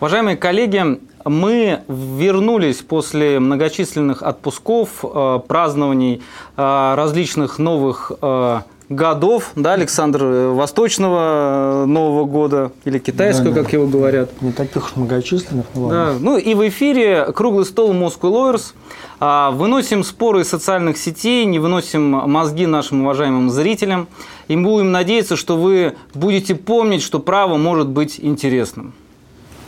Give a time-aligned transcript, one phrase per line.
[0.00, 6.22] Уважаемые коллеги, мы вернулись после многочисленных отпусков, э, празднований
[6.56, 13.86] э, различных новых э, годов, да, Александр, Восточного Нового года или китайского, да, как его
[13.86, 14.30] говорят.
[14.42, 16.12] Не таких уж многочисленных, но ладно.
[16.12, 16.18] Да.
[16.20, 18.74] Ну и в эфире круглый стол Moscow Lawyers.
[19.20, 24.08] А, выносим споры из социальных сетей, не выносим мозги нашим уважаемым зрителям.
[24.48, 28.92] И будем надеяться, что вы будете помнить, что право может быть интересным.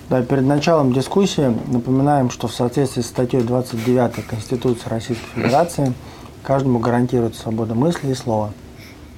[0.09, 5.93] Да, перед началом дискуссии напоминаем, что в соответствии с статьей 29 Конституции Российской Федерации
[6.45, 8.53] каждому гарантируется свобода мысли и слова.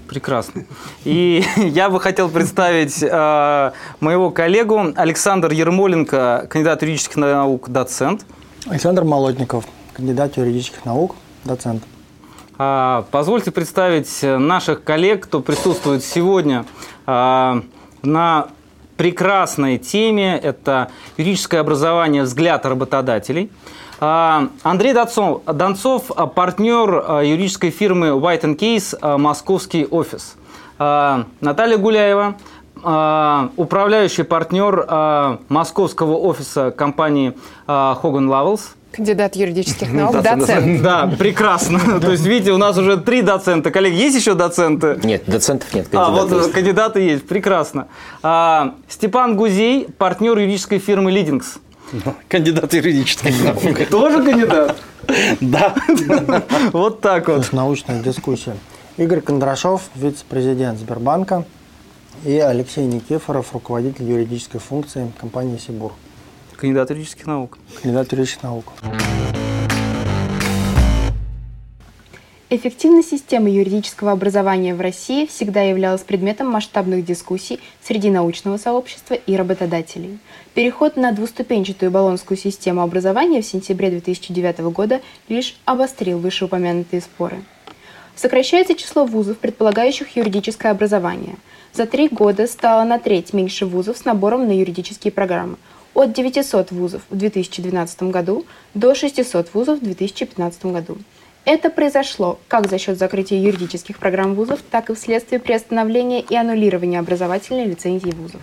[0.09, 0.65] Прекрасно.
[1.05, 8.25] И я бы хотел представить э, моего коллегу Александр Ермоленко, кандидат юридических наук, доцент.
[8.67, 11.83] Александр Молотников, кандидат юридических наук, доцент.
[12.57, 16.65] А, позвольте представить наших коллег, кто присутствует сегодня
[17.05, 17.63] а,
[18.03, 18.49] на
[18.99, 20.37] прекрасной теме.
[20.37, 23.51] Это юридическое образование «Взгляд работодателей».
[24.01, 30.37] А, Андрей Донцов, Донцов партнер а, юридической фирмы White Case а, «Московский офис».
[30.79, 32.37] Наталья Гуляева,
[32.77, 34.87] управляющий партнер
[35.49, 37.35] московского офиса компании
[37.67, 38.61] Hogan Lovells.
[38.93, 40.83] Кандидат юридических наук, доцент.
[40.83, 42.01] Да, прекрасно.
[42.01, 43.71] То есть, видите, у нас уже три доцента.
[43.71, 44.99] Коллеги, есть еще доценты?
[45.05, 45.89] Нет, доцентов нет.
[45.93, 47.89] А, вот кандидаты есть, прекрасно.
[48.23, 51.59] А, Степан Гузей, партнер юридической фирмы «Лидингс».
[52.29, 53.89] Кандидат юридических наук.
[53.91, 54.77] Тоже кандидат?
[55.41, 55.75] Да.
[56.73, 57.53] Вот так вот.
[57.53, 58.57] Научная дискуссия.
[58.99, 61.45] Игорь Кондрашов, вице-президент Сбербанка,
[62.25, 65.93] и Алексей Никифоров, руководитель юридической функции компании «Сибур».
[66.59, 67.57] Кандидат юридических наук.
[67.81, 68.73] Кандидат юридических наук.
[72.51, 79.37] Эффективность системы юридического образования в России всегда являлась предметом масштабных дискуссий среди научного сообщества и
[79.37, 80.19] работодателей.
[80.55, 87.45] Переход на двуступенчатую баллонскую систему образования в сентябре 2009 года лишь обострил вышеупомянутые споры.
[88.17, 91.37] Сокращается число вузов, предполагающих юридическое образование.
[91.73, 95.57] За три года стало на треть меньше вузов с набором на юридические программы–
[95.99, 100.97] от 900 вузов в 2012 году до 600 вузов в 2015 году.
[101.45, 107.01] Это произошло как за счет закрытия юридических программ вузов, так и вследствие приостановления и аннулирования
[107.01, 108.41] образовательной лицензии вузов.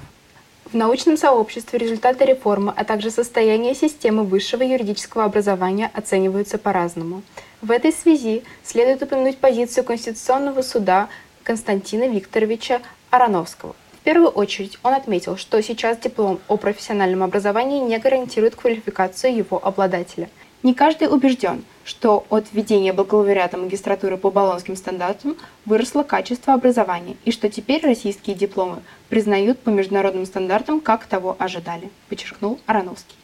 [0.65, 7.21] В научном сообществе результаты реформы, а также состояние системы высшего юридического образования оцениваются по-разному.
[7.61, 11.07] В этой связи следует упомянуть позицию Конституционного суда
[11.43, 18.55] Константина Викторовича Ароновского, первую очередь он отметил, что сейчас диплом о профессиональном образовании не гарантирует
[18.55, 20.29] квалификацию его обладателя.
[20.61, 25.35] Не каждый убежден, что от введения бакалавриата магистратуры по баллонским стандартам
[25.65, 31.89] выросло качество образования и что теперь российские дипломы признают по международным стандартам, как того ожидали,
[32.07, 33.15] подчеркнул Ароновский.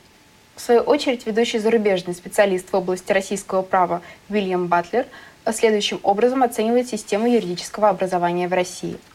[0.56, 5.06] В свою очередь, ведущий зарубежный специалист в области российского права Уильям Батлер
[5.52, 8.98] следующим образом оценивает систему юридического образования в России–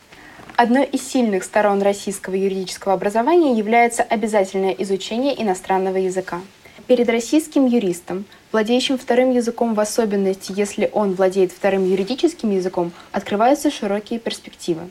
[0.59, 6.41] Одной из сильных сторон российского юридического образования является обязательное изучение иностранного языка.
[6.87, 13.71] Перед российским юристом, владеющим вторым языком в особенности, если он владеет вторым юридическим языком, открываются
[13.71, 14.89] широкие перспективы.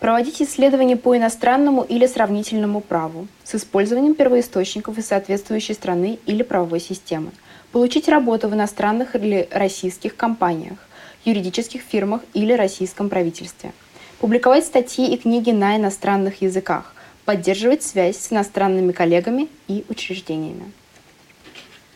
[0.00, 6.80] Проводить исследования по иностранному или сравнительному праву с использованием первоисточников из соответствующей страны или правовой
[6.80, 7.32] системы.
[7.70, 10.78] Получить работу в иностранных или российских компаниях,
[11.26, 13.72] юридических фирмах или российском правительстве–
[14.22, 16.94] публиковать статьи и книги на иностранных языках,
[17.24, 20.70] поддерживать связь с иностранными коллегами и учреждениями.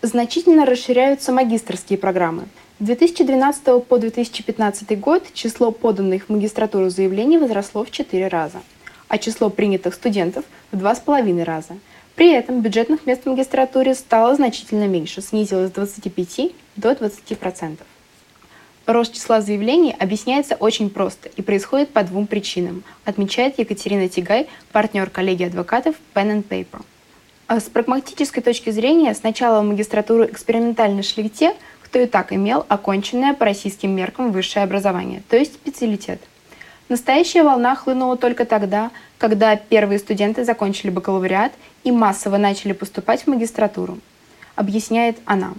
[0.02, 2.48] Значительно расширяются магистрские программы.
[2.80, 8.60] С 2012 по 2015 год число поданных в магистратуру заявлений возросло в 4 раза,
[9.06, 11.78] а число принятых студентов в 2,5 раза.
[12.16, 17.76] При этом бюджетных мест в магистратуре стало значительно меньше, снизилось с 25 до 20%.
[18.86, 25.10] Рост числа заявлений объясняется очень просто и происходит по двум причинам, отмечает Екатерина Тигай, партнер
[25.10, 26.82] коллегии адвокатов Pen and Paper.
[27.48, 32.64] А с прагматической точки зрения сначала в магистратуру экспериментально шли те, кто и так имел
[32.68, 36.20] оконченное по российским меркам высшее образование, то есть специалитет.
[36.88, 41.52] Настоящая волна хлынула только тогда, когда первые студенты закончили бакалавриат
[41.82, 43.98] и массово начали поступать в магистратуру,
[44.54, 45.54] объясняет она.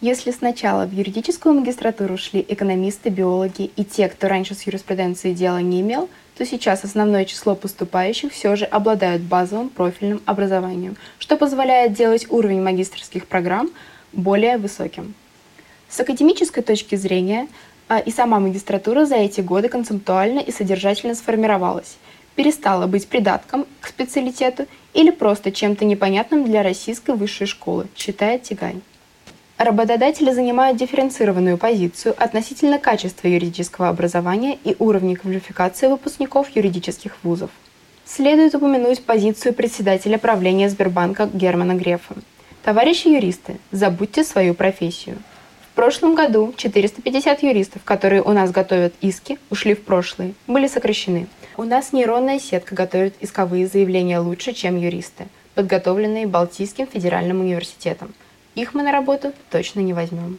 [0.00, 5.60] Если сначала в юридическую магистратуру шли экономисты, биологи и те, кто раньше с юриспруденцией дела
[5.60, 6.08] не имел,
[6.38, 12.62] то сейчас основное число поступающих все же обладают базовым профильным образованием, что позволяет делать уровень
[12.62, 13.68] магистрских программ
[14.14, 15.12] более высоким.
[15.90, 17.46] С академической точки зрения
[17.88, 21.98] а, и сама магистратура за эти годы концептуально и содержательно сформировалась,
[22.36, 28.80] перестала быть придатком к специалитету или просто чем-то непонятным для российской высшей школы, считает Тигань.
[29.60, 37.50] Работодатели занимают дифференцированную позицию относительно качества юридического образования и уровня квалификации выпускников юридических вузов.
[38.06, 42.14] Следует упомянуть позицию председателя правления Сбербанка Германа Грефа.
[42.64, 45.18] Товарищи юристы, забудьте свою профессию.
[45.72, 51.26] В прошлом году 450 юристов, которые у нас готовят иски, ушли в прошлое, были сокращены.
[51.58, 58.14] У нас нейронная сетка готовит исковые заявления лучше, чем юристы, подготовленные Балтийским федеральным университетом–
[58.60, 60.38] их мы на работу точно не возьмем.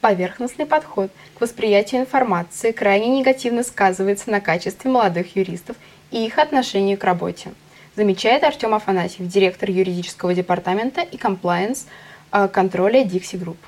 [0.00, 5.76] Поверхностный подход к восприятию информации крайне негативно сказывается на качестве молодых юристов
[6.10, 7.52] и их отношении к работе,
[7.94, 11.86] замечает Артем Афанасьев, директор юридического департамента и комплайенс
[12.32, 13.58] э, контроля Dixie Group.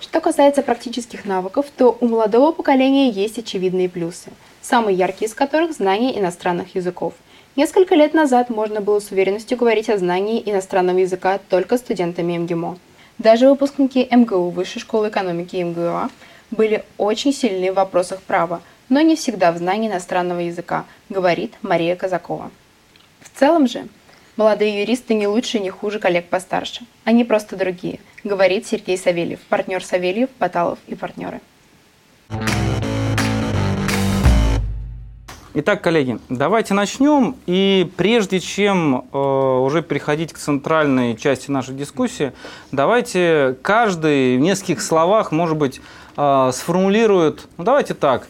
[0.00, 4.30] Что касается практических навыков, то у молодого поколения есть очевидные плюсы,
[4.60, 7.14] самый яркий из которых– знание иностранных языков.
[7.54, 12.78] Несколько лет назад можно было с уверенностью говорить о знании иностранного языка только студентами МГИМО–
[13.18, 16.10] даже выпускники МГУ Высшей школы экономики МГУА
[16.50, 21.96] были очень сильны в вопросах права, но не всегда в знании иностранного языка, говорит Мария
[21.96, 22.50] Казакова.
[23.20, 23.86] В целом же,
[24.36, 26.84] молодые юристы не лучше и не хуже коллег постарше.
[27.04, 31.40] Они просто другие, говорит Сергей Савельев, партнер Савельев, Баталов и партнеры.
[35.54, 37.36] Итак, коллеги, давайте начнем.
[37.44, 42.32] И прежде чем э, уже переходить к центральной части нашей дискуссии,
[42.70, 45.82] давайте каждый в нескольких словах, может быть,
[46.16, 48.28] э, сформулирует, ну давайте так,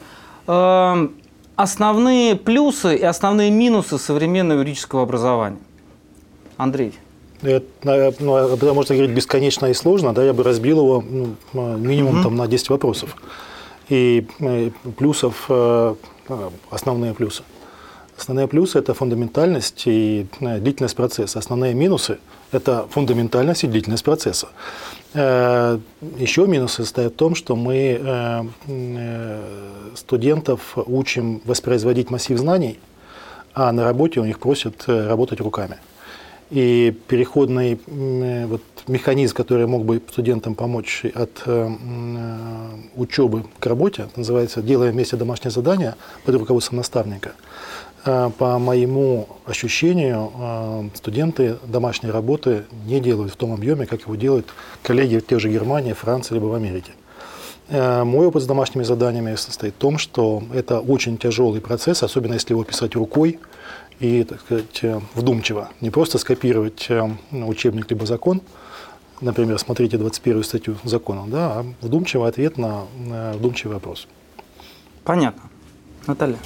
[0.48, 1.08] э,
[1.54, 5.58] основные плюсы и основные минусы современного юридического образования.
[6.56, 6.92] Андрей.
[7.42, 11.04] Это, ну, об этом можно говорить бесконечно и сложно, да, я бы разбил его
[11.52, 12.22] ну, минимум mm-hmm.
[12.24, 13.14] там, на 10 вопросов.
[13.88, 15.94] И э, плюсов Э,
[16.70, 17.42] основные плюсы.
[18.16, 21.38] Основные плюсы– это фундаментальность и э, длительность процесса.
[21.38, 22.18] Основные минусы–
[22.52, 24.48] это фундаментальность и длительность процесса.
[25.14, 25.78] Э,
[26.18, 28.48] еще минусы состоят в том, что мы
[29.96, 32.78] студентов учим воспроизводить массив знаний,
[33.54, 35.78] а на работе у них просят работать руками.
[36.52, 41.70] И переходный вот, механизм, который мог бы студентам помочь от э,
[42.94, 45.94] учебы к работе, называется «Делаем вместе домашнее задание»
[46.26, 47.32] под руководством наставника.
[48.04, 54.14] Э, по моему ощущению, э, студенты домашней работы не делают в том объеме, как его
[54.14, 54.46] делают
[54.82, 56.92] коллеги в тех же Германии, Франции либо в Америке.
[57.68, 62.34] Э, мой опыт с домашними заданиями состоит в том, что это очень тяжелый процесс, особенно
[62.34, 63.38] если его писать рукой,
[64.00, 65.70] и, так сказать, э, вдумчиво.
[65.80, 68.42] Не просто скопировать э, учебник либо закон,
[69.20, 72.86] например, смотрите 21 статью закона, да, а вдумчивый ответ на
[73.34, 74.06] вдумчивый вопрос.
[75.04, 75.42] Понятно.
[76.06, 76.36] Наталья.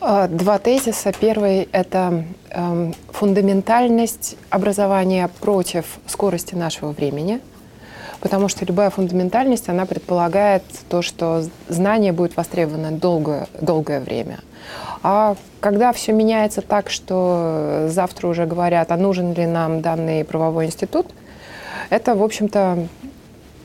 [0.00, 1.12] А, два тезиса.
[1.12, 7.40] Первый– это э, фундаментальность образования против скорости нашего времени,
[8.20, 14.40] потому что любая фундаментальность, она предполагает то, что знание будет востребовано долгое, долгое время.
[15.02, 20.66] А когда все меняется так, что завтра уже говорят, а нужен ли нам данный правовой
[20.66, 21.06] институт,
[21.90, 22.88] это, в общем-то,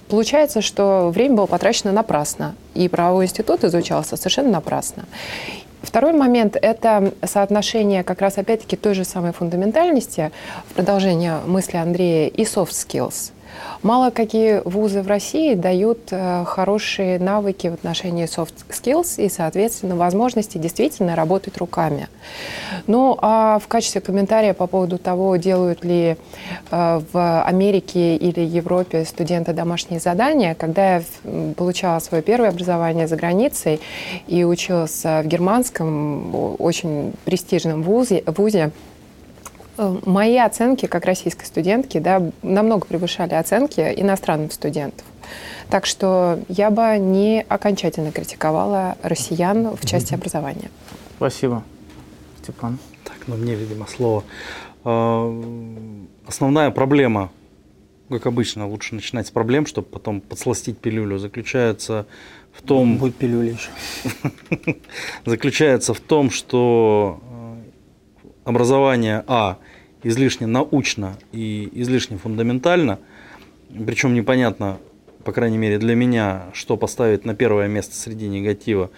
[0.10, 5.06] получается, что время было потрачено напрасно, и правовой институт изучался совершенно напрасно.
[5.82, 10.32] Второй момент– это соотношение как раз опять-таки той же самой фундаментальности,
[10.70, 13.32] в продолжение мысли Андрея, и soft skills–
[13.82, 19.96] Мало какие вузы в России дают э, хорошие навыки в отношении soft skills и, соответственно,
[19.96, 22.08] возможности действительно работать руками.
[22.88, 26.16] Ну, а в качестве комментария по поводу того, делают ли
[26.72, 31.04] э, в Америке или Европе студенты домашние задания, когда я
[31.58, 33.82] получала свое первое образование за границей
[34.28, 38.93] и училась в германском очень престижном вузе, вузе Э,
[39.78, 45.06] мои оценки как российской студентки да, намного превышали оценки иностранных студентов.
[45.70, 50.70] Так что я бы не окончательно критиковала россиян в части образования.
[51.18, 51.64] Спасибо.
[52.42, 52.78] Степан.
[53.04, 54.24] Так, ну мне, видимо, слово.
[54.84, 55.42] А,
[56.28, 57.32] основная проблема,
[58.10, 62.06] как обычно, лучше начинать с проблем, чтобы потом подсластить пилюлю, заключается
[62.52, 62.98] в том...
[62.98, 63.70] Будет пилюля еще.
[65.26, 67.20] Заключается в том, что
[68.46, 69.58] образование А
[70.04, 73.00] излишне научно и излишне фундаментально,
[73.86, 74.78] причем непонятно,
[75.24, 78.90] по крайней мере для меня, что поставить на первое место среди негатива.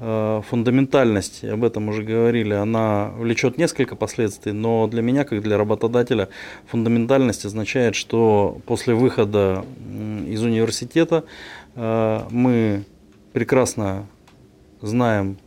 [0.00, 5.56] Э, фундаментальность, об этом уже говорили, она влечет несколько последствий, но для меня, как для
[5.56, 6.28] работодателя,
[6.66, 9.64] фундаментальность означает, что после выхода
[10.26, 11.24] из университета
[11.74, 12.84] э, мы
[13.32, 14.06] прекрасно
[14.80, 15.38] знаем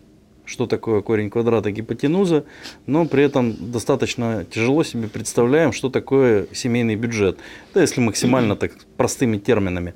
[0.52, 2.44] что такое корень квадрата гипотенузы,
[2.86, 7.38] но при этом достаточно тяжело себе представляем, что такое семейный бюджет.
[7.74, 9.94] Да, если максимально так простыми терминами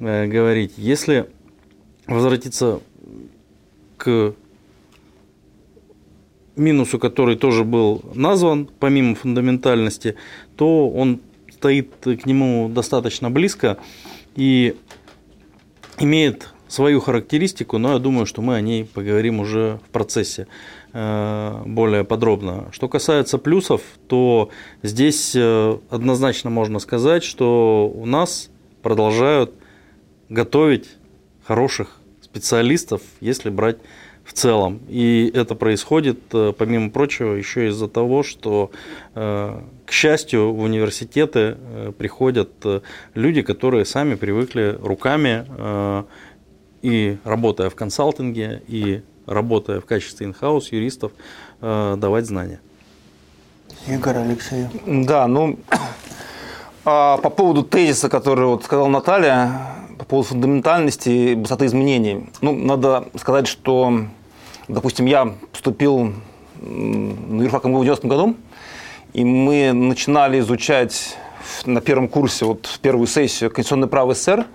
[0.00, 0.72] э, говорить.
[0.76, 1.26] Если
[2.06, 2.80] возвратиться
[3.96, 4.34] к
[6.56, 10.16] минусу, который тоже был назван, помимо фундаментальности,
[10.56, 11.20] то он
[11.52, 13.78] стоит к нему достаточно близко
[14.34, 14.74] и
[15.98, 20.46] имеет свою характеристику, но я думаю, что мы о ней поговорим уже в процессе
[20.94, 22.68] э, более подробно.
[22.72, 24.48] Что касается плюсов, то
[24.82, 28.48] здесь э, однозначно можно сказать, что у нас
[28.82, 29.52] продолжают
[30.30, 30.88] готовить
[31.44, 33.76] хороших специалистов, если брать
[34.24, 34.80] в целом.
[34.88, 38.70] И это происходит, э, помимо прочего, еще из-за того, что,
[39.14, 41.58] к счастью, в университеты
[41.98, 42.50] приходят
[43.14, 45.44] люди, которые сами привыкли руками
[46.82, 51.12] и работая в консалтинге, и работая в качестве инхаус юристов,
[51.60, 52.60] давать знания.
[53.86, 54.68] Игорь Алексеев.
[54.86, 55.58] Да, ну,
[56.84, 62.28] а, по поводу тезиса, который вот сказала Наталья, по поводу фундаментальности и высоты изменений.
[62.40, 64.06] Ну, надо сказать, что,
[64.68, 66.12] допустим, я поступил
[66.60, 68.36] на юрфак МГУ в 90 году,
[69.12, 71.16] и мы начинали изучать
[71.66, 74.46] на первом курсе, вот в первую сессию Конституционное право СССР,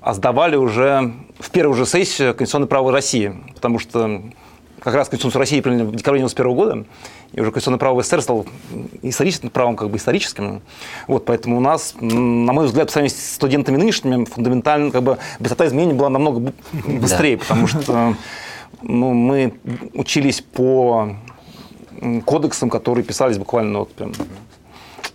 [0.00, 4.22] а сдавали уже в первую же сессию Конституционное право России, потому что
[4.80, 6.84] как раз Конституцию России приняли в декабре 91 года,
[7.32, 8.46] и уже конституционное право СССР стало
[9.02, 10.62] историческим правом, как бы историческим.
[11.06, 15.18] Вот, поэтому у нас, на мой взгляд, по сравнению с студентами нынешними, фундаментально, как бы,
[15.38, 18.16] высота изменений была намного быстрее, потому что
[18.82, 19.54] ну, мы
[19.92, 21.14] учились по
[22.24, 24.12] кодексам, которые писались буквально вот прям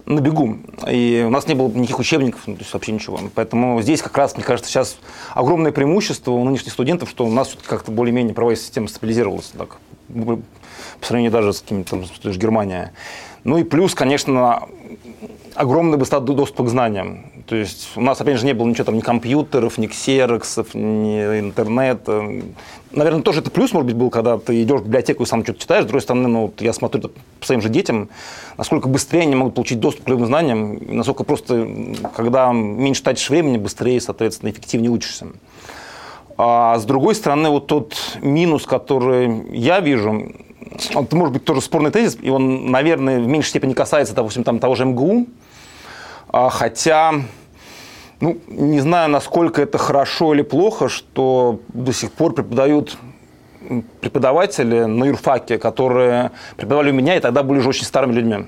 [0.05, 0.57] на бегу.
[0.89, 3.19] И у нас не было никаких учебников, ну, то есть вообще ничего.
[3.33, 4.97] Поэтому здесь как раз, мне кажется, сейчас
[5.33, 9.51] огромное преимущество у нынешних студентов, что у нас как-то более-менее правовая система стабилизировалась.
[9.57, 12.93] Так, по сравнению даже с какими-то, там, Германия.
[13.43, 14.67] Ну и плюс, конечно,
[15.55, 17.34] огромный быстрый доступ к знаниям.
[17.45, 21.39] То есть у нас, опять же, не было ничего там, ни компьютеров, ни ксероксов, ни
[21.39, 22.27] интернета.
[22.91, 25.59] Наверное, тоже это плюс, может быть, был, когда ты идешь в библиотеку и сам что-то
[25.59, 25.83] читаешь.
[25.83, 28.09] С другой стороны, ну, вот я смотрю по своим же детям,
[28.57, 31.67] насколько быстрее они могут получить доступ к любым знаниям, насколько просто,
[32.15, 35.27] когда меньше тратишь времени, быстрее, соответственно, эффективнее учишься.
[36.37, 40.31] А с другой стороны, вот тот минус, который я вижу,
[40.89, 44.57] это может быть тоже спорный тезис, и он, наверное, в меньшей степени касается, допустим, там,
[44.59, 45.27] того же МГУ,
[46.49, 47.13] хотя,
[48.19, 52.97] ну, не знаю, насколько это хорошо или плохо, что до сих пор преподают
[54.01, 58.45] преподаватели на юрфаке, которые преподавали у меня, и тогда были уже очень старыми людьми.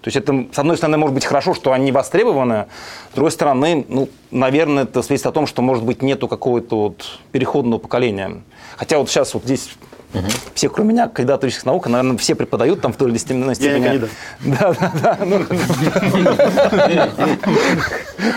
[0.00, 2.66] То есть это, с одной стороны, может быть хорошо, что они востребованы,
[3.10, 7.18] с другой стороны, ну, наверное, это свидетельствует о том, что, может быть, нету какого-то вот
[7.32, 8.42] переходного поколения.
[8.76, 9.70] Хотя вот сейчас вот здесь
[10.16, 10.26] Угу.
[10.54, 14.08] Все, кроме меня, кандидат наук, наверное, все преподают там в той или иной степени.
[14.44, 15.18] Да, да, да.
[15.24, 15.44] Ну.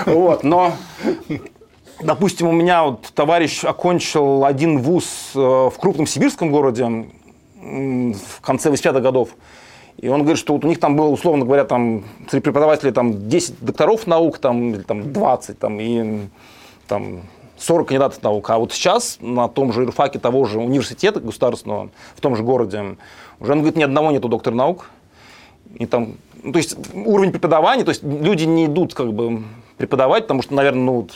[0.06, 0.74] Вот, но
[2.02, 6.86] Допустим, у меня вот товарищ окончил один вуз э, в крупном сибирском городе
[7.62, 9.30] в конце 80-х годов.
[9.98, 13.28] И он говорит, что вот у них там было, условно говоря, там, среди преподавателей там,
[13.28, 16.30] 10 докторов наук, там, или там, 20, там, и
[16.88, 17.24] там,
[17.60, 18.50] 40 кандидатов наук.
[18.50, 22.98] А вот сейчас на том же юрфаке того же университета государственного, в том же городе,
[23.40, 24.90] уже, он говорит, ни одного нету доктора наук.
[25.76, 29.44] И там, ну, то есть уровень преподавания, то есть люди не идут как бы
[29.78, 31.08] преподавать, потому что, наверное, ну,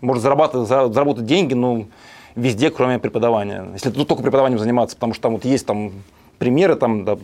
[0.00, 1.88] может зарабатывать, заработать деньги, ну,
[2.34, 3.66] везде, кроме преподавания.
[3.72, 5.92] Если тут только преподаванием заниматься, потому что там вот есть там
[6.38, 7.18] примеры, там, да,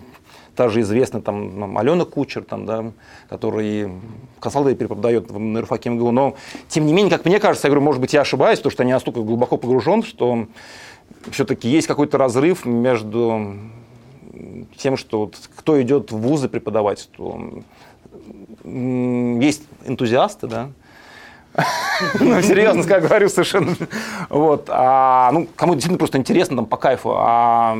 [0.56, 2.92] та же известная там Алена Кучер, там, да,
[3.28, 3.90] который
[4.40, 6.10] консалтинг преподает в НРФАК МГУ.
[6.10, 6.34] Но,
[6.68, 8.86] тем не менее, как мне кажется, я говорю, может быть, я ошибаюсь, потому что я
[8.86, 10.46] не настолько глубоко погружен, что
[11.30, 13.56] все-таки есть какой-то разрыв между
[14.76, 17.62] тем, что вот, кто идет в вузы преподавать, что
[18.64, 20.70] есть энтузиасты, да,
[22.20, 23.76] ну, серьезно как говорю, совершенно.
[24.28, 24.66] Вот.
[24.68, 27.12] А, ну, кому действительно просто интересно, там, по кайфу.
[27.16, 27.74] А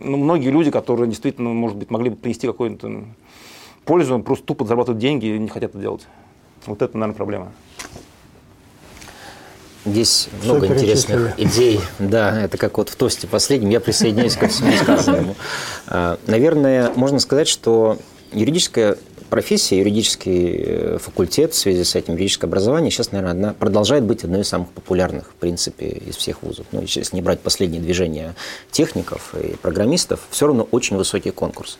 [0.00, 3.04] ну, многие люди, которые действительно, может быть, могли бы принести какую-то
[3.84, 6.06] пользу, просто тупо зарабатывают деньги и не хотят это делать.
[6.66, 7.52] Вот это, наверное, проблема.
[9.86, 11.80] Здесь много интересных идей.
[11.98, 13.70] Да, это как вот в тосте последнем.
[13.70, 15.34] Я присоединяюсь ко всему сказанному.
[15.92, 17.98] А, наверное, можно сказать, что
[18.32, 18.96] юридическая
[19.30, 24.24] профессия, юридический э, факультет в связи с этим, юридическое образование сейчас, наверное, одна, продолжает быть
[24.24, 26.66] одной из самых популярных, в принципе, из всех вузов.
[26.72, 28.34] Ну, если не брать последние движения
[28.70, 31.78] техников и программистов, все равно очень высокий конкурс.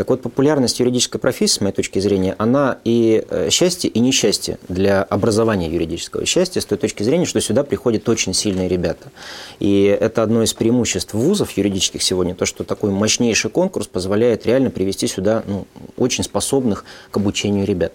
[0.00, 4.58] Так вот, популярность юридической профессии, с моей точки зрения, она и э, счастье, и несчастье
[4.66, 6.24] для образования юридического.
[6.24, 9.12] Счастье с той точки зрения, что сюда приходят очень сильные ребята.
[9.58, 14.70] И это одно из преимуществ вузов юридических сегодня, то, что такой мощнейший конкурс позволяет реально
[14.70, 15.66] привести сюда ну,
[15.98, 17.92] очень способных к обучению ребят.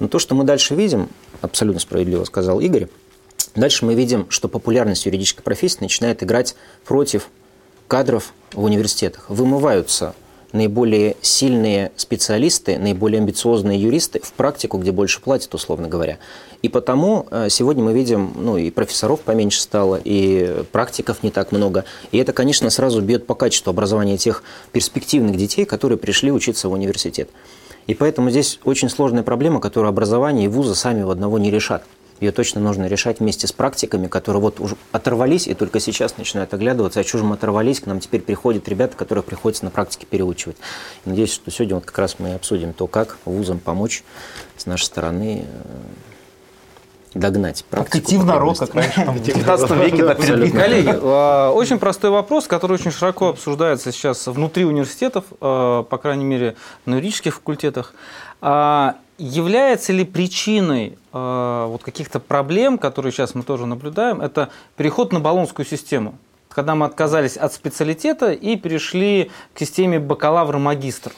[0.00, 1.10] Но то, что мы дальше видим,
[1.42, 2.88] абсолютно справедливо сказал Игорь,
[3.54, 7.28] дальше мы видим, что популярность юридической профессии начинает играть против
[7.86, 9.30] кадров в университетах.
[9.30, 10.16] Вымываются
[10.52, 16.18] наиболее сильные специалисты, наиболее амбициозные юристы в практику, где больше платят, условно говоря.
[16.62, 21.52] И потому э, сегодня мы видим, ну и профессоров поменьше стало, и практиков не так
[21.52, 21.84] много.
[22.12, 24.42] И это, конечно, сразу бьет по качеству образования тех
[24.72, 27.30] перспективных детей, которые пришли учиться в университет.
[27.86, 31.84] И поэтому здесь очень сложная проблема, которую образование и вузы сами в одного не решат.
[32.20, 36.52] Ее точно нужно решать вместе с практиками, которые вот уже оторвались и только сейчас начинают
[36.52, 40.06] оглядываться, а что же мы оторвались, к нам теперь приходят ребята, которые приходится на практике
[40.06, 40.56] переучивать.
[41.04, 44.04] И надеюсь, что сегодня вот как раз мы обсудим то, как вузам помочь
[44.56, 47.98] с нашей стороны э, догнать практику.
[47.98, 50.50] Идти в народ, как раньше, в 19 веке.
[50.50, 56.24] Коллеги, а, очень простой вопрос, который очень широко обсуждается сейчас внутри университетов, а, по крайней
[56.24, 57.94] мере, на юридических факультетах.
[59.22, 64.48] Является ли причиной э, вот каких-то проблем, которые сейчас мы тоже наблюдаем, это
[64.78, 66.14] переход на баллонскую систему?
[66.48, 71.12] Когда мы отказались от специалитета и перешли к системе бакалавр-магистр.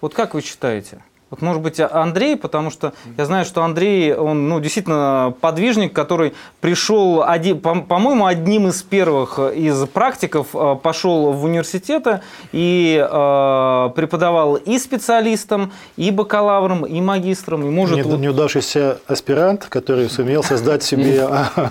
[0.00, 1.02] Вот как вы считаете?
[1.30, 6.34] Вот, может быть, Андрей, потому что я знаю, что Андрей, он ну, действительно подвижник, который
[6.60, 12.20] пришел, один, по-моему, одним из первых из практиков э, пошел в университеты
[12.50, 17.64] и э, преподавал и специалистам, и бакалаврам, и магистрам.
[17.64, 18.18] И может, Не, вот...
[18.18, 21.28] Неудавшийся аспирант, который сумел создать себе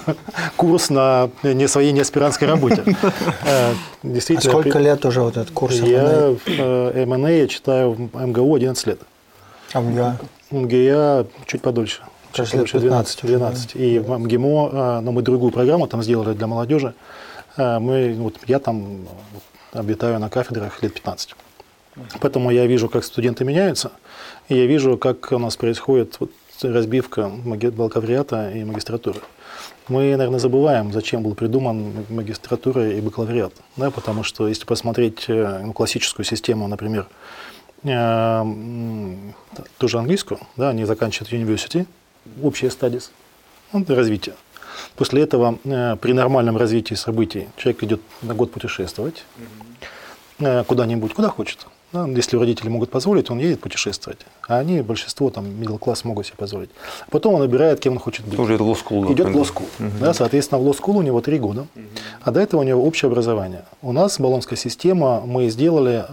[0.56, 2.84] курс на не своей неаспирантской работе.
[3.46, 3.74] Э,
[4.04, 4.54] действительно.
[4.54, 5.76] А сколько лет уже вот этот курс?
[5.76, 9.00] Я МНА читаю в МГУ 11 лет.
[9.74, 10.18] А МГА?
[10.52, 12.02] МГА чуть подольше.
[12.32, 13.26] Чуть подольше, 12.
[13.26, 13.76] 12.
[13.76, 16.94] И в МГИМО, а, но мы другую программу там сделали для молодежи.
[17.58, 19.08] А, мы, вот я там
[19.72, 21.36] обитаю на кафедрах лет 15.
[22.20, 23.92] Поэтому я вижу, как студенты меняются,
[24.48, 29.20] и я вижу, как у нас происходит вот разбивка бакалавриата и магистратуры.
[29.88, 33.54] Мы, наверное, забываем, зачем был придуман магистратура и бакалавриат.
[33.76, 37.08] Да, потому что если посмотреть ну, классическую систему, например,
[37.84, 41.88] тоже английскую, да, они заканчивают университет,
[42.42, 43.02] общая стадия
[43.72, 44.34] ну, развития.
[44.96, 49.24] После этого э, при нормальном развитии событий человек идет на год путешествовать
[50.40, 51.68] э, куда-нибудь, куда хочет.
[51.92, 54.20] Да, если родители могут позволить, он едет путешествовать.
[54.48, 56.70] А они, большинство, там, middle класс могут себе позволить.
[57.10, 58.38] Потом он выбирает, кем он хочет быть.
[58.38, 59.66] Уже идет в Идет в лоскул.
[59.80, 59.90] Угу.
[60.00, 61.62] Да, соответственно, в лоскул у него три года.
[61.62, 61.82] Угу.
[62.22, 63.66] А до этого у него общее образование.
[63.82, 66.06] У нас баллонская система, мы сделали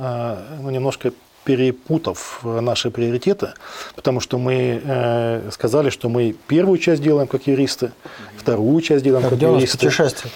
[0.62, 1.12] ну, немножко
[1.46, 3.48] перепутав наши приоритеты,
[3.94, 7.92] потому что мы э, сказали, что мы первую часть делаем как юристы,
[8.37, 9.78] вторую часть делаем как, как юристы.
[9.78, 10.32] Путешествие.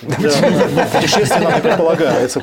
[0.77, 2.41] Да, путешествие нам не предполагается.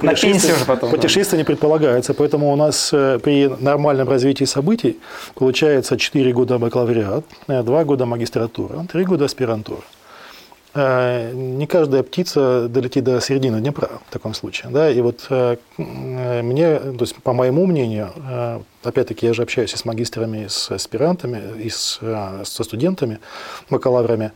[0.92, 4.98] Путешествие не предполагается, поэтому у нас э, при нормальном развитии событий
[5.36, 9.82] получается 4 года бакалавриат, 2 э, года магистратура, 3 года аспирантура.
[10.74, 14.72] Э, не каждая птица долетит до середины Днепра в таком случае.
[14.72, 14.90] Да?
[14.90, 19.78] И вот э, мне, то есть, по моему мнению, э, опять-таки я же общаюсь и
[19.78, 22.00] с магистрами, и с аспирантами, и с,
[22.44, 23.20] со студентами,
[23.70, 24.32] бакалаврами,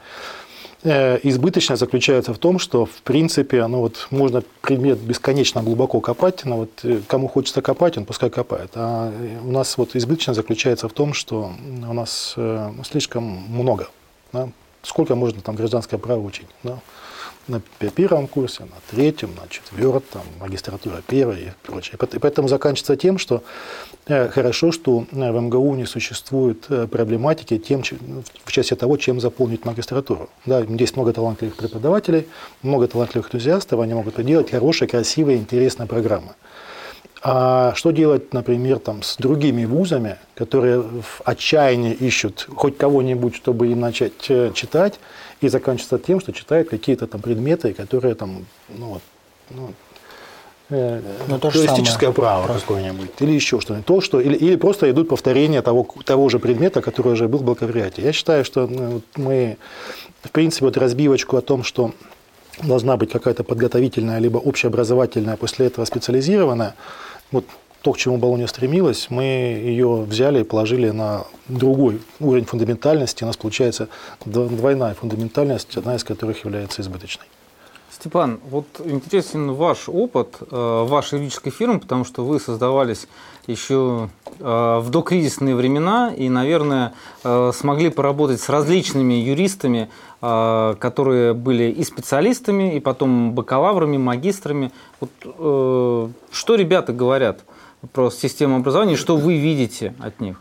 [0.83, 6.57] избыточность заключается в том, что, в принципе, ну вот можно предмет бесконечно глубоко копать, но
[6.57, 8.71] вот кому хочется копать, он пускай копает.
[8.73, 9.13] А
[9.43, 11.51] у нас вот избыточность заключается в том, что
[11.87, 12.35] у нас
[12.83, 13.89] слишком много.
[14.33, 14.49] Да?
[14.83, 16.47] Сколько можно там гражданское право учить.
[16.63, 16.79] Да?
[17.47, 17.59] На
[17.95, 21.97] первом курсе, на третьем, на четвертом, магистратура первая и прочее.
[21.99, 23.43] И поэтому заканчивается тем, что
[24.05, 27.83] э, хорошо, что э, в МГУ не существует э, проблематики тем,
[28.45, 30.29] в части того, чем заполнить магистратуру.
[30.45, 32.27] Да, здесь много талантливых преподавателей,
[32.61, 36.33] много талантливых энтузиастов, они могут делать хорошие, красивые, интересные программы.
[37.23, 43.67] А что делать, например, там, с другими вузами, которые в отчаянии ищут хоть кого-нибудь, чтобы
[43.67, 44.99] им начать э, читать,
[45.39, 49.01] и заканчивается тем, что читают какие-то там предметы, которые там, ну, вот,
[49.51, 49.73] ну,
[50.71, 53.85] э, ну, то туристическое право какое-нибудь, или еще что-нибудь.
[53.85, 57.43] То, что, или, или просто идут повторения того, того же предмета, который уже был в
[57.43, 58.01] бакалавриате.
[58.01, 59.57] Я считаю, что ну, мы,
[60.23, 61.91] в принципе, вот разбивочку о том, что
[62.63, 66.75] должна быть какая-то подготовительная, либо общеобразовательная, после этого специализированная,
[67.31, 67.45] вот
[67.81, 73.23] то, к чему Болония стремилась, мы ее взяли и положили на другой уровень фундаментальности.
[73.23, 73.89] У нас получается
[74.25, 77.25] двойная фундаментальность, одна из которых является избыточной.
[77.91, 83.07] Степан, вот интересен ваш опыт, э, вашей юридической фирмы, потому что вы создавались
[83.45, 89.89] еще э, в докризисные времена и, наверное, э, смогли поработать с различными юристами,
[90.21, 94.71] которые были и специалистами, и потом бакалаврами, магистрами.
[94.99, 95.09] Вот,
[96.31, 97.43] что ребята говорят
[97.91, 100.39] про систему образования, что вы видите от них?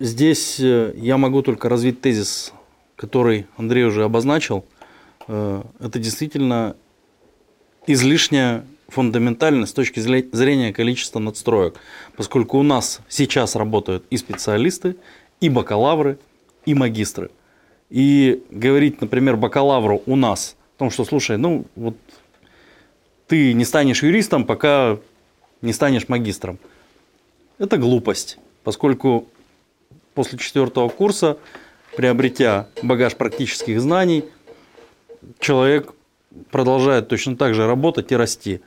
[0.00, 2.54] Здесь я могу только развить тезис,
[2.96, 4.64] который Андрей уже обозначил–
[5.28, 6.76] Э, это действительно
[7.86, 11.74] излишняя фундаментально с точки зрения количества надстроек,
[12.16, 14.96] поскольку у нас сейчас работают и специалисты,
[15.40, 16.18] и бакалавры,
[16.64, 17.30] и магистры.
[17.90, 21.96] И говорить, например, бакалавру у нас о том, что, слушай, ну вот
[23.26, 24.98] ты не станешь юристом, пока
[25.62, 26.58] не станешь магистром.
[27.58, 29.28] Это глупость, поскольку
[30.14, 31.38] после четвертого курса,
[31.96, 34.24] приобретя багаж практических знаний,
[35.38, 35.94] человек
[36.50, 38.60] продолжает точно так же работать и расти.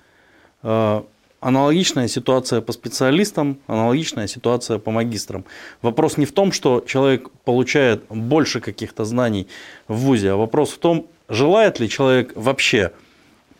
[1.41, 5.45] Аналогичная ситуация по специалистам, аналогичная ситуация по магистрам.
[5.81, 9.47] Вопрос не в том, что человек получает больше каких-то знаний
[9.87, 12.91] в ВУЗе, а вопрос в том, желает ли человек вообще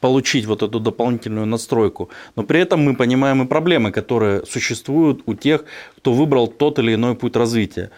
[0.01, 2.09] получить вот эту дополнительную настройку.
[2.35, 5.63] Но при этом мы понимаем и проблемы, которые существуют у тех,
[5.97, 7.91] кто выбрал тот или иной путь развития.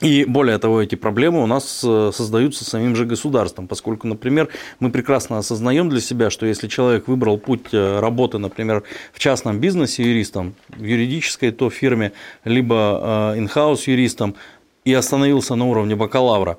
[0.00, 4.90] И более того, эти проблемы у нас э, создаются самим же государством, поскольку, например, мы
[4.90, 10.04] прекрасно осознаем для себя, что если человек выбрал путь э, работы, например, в частном бизнесе
[10.04, 12.12] юристом, в юридической то фирме,
[12.44, 14.36] либо инхаус э, юристом,
[14.84, 16.58] и остановился на уровне бакалавра,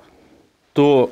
[0.74, 1.10] то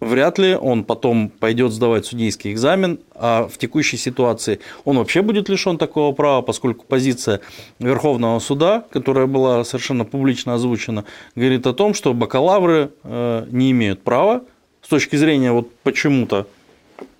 [0.00, 5.48] вряд ли он потом пойдет сдавать судейский экзамен, а в текущей ситуации он вообще будет
[5.48, 7.40] лишен такого права, поскольку позиция
[7.78, 14.02] Верховного суда, которая была совершенно публично озвучена, говорит о том, что бакалавры э, не имеют
[14.02, 14.42] права.
[14.82, 16.46] С точки зрения вот почему-то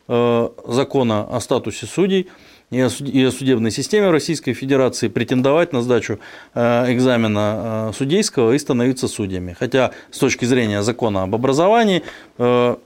[0.08, 2.28] э, закона о статусе судей–
[2.70, 2.90] и о
[3.30, 6.18] судебной системе Российской Федерации претендовать на сдачу
[6.54, 9.56] э, экзамена э, судейского и становиться судьями.
[9.58, 12.02] Хотя с точки зрения закона об образовании
[12.38, 12.76] э,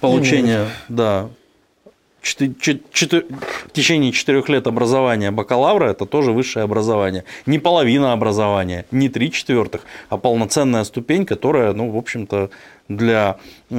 [0.00, 1.28] получение да,
[2.22, 7.24] в течение четырех лет образования бакалавра– это тоже высшее образование.
[7.44, 12.50] Не половина образования, не три четвертых, а полноценная ступень, которая, ну, в общем-то,
[12.88, 13.38] для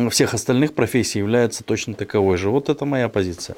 [0.09, 2.49] всех остальных профессий является точно таковой же.
[2.49, 3.55] Вот это моя позиция.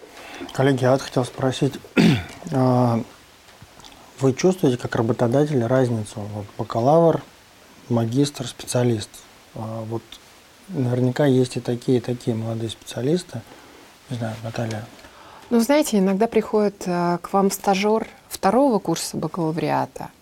[0.54, 1.74] Коллеги, я вот хотел спросить,
[2.52, 3.02] а,
[4.20, 6.20] вы чувствуете как работодатель разницу?
[6.34, 7.22] Вот бакалавр,
[7.90, 9.10] магистр, специалист.
[9.56, 10.04] А, вот
[10.70, 13.42] наверняка есть и такие, и такие молодые специалисты.
[14.10, 14.86] Не знаю, Наталья.
[15.50, 20.10] Ну, знаете, иногда приходит а, к вам стажер второго курса бакалавриата–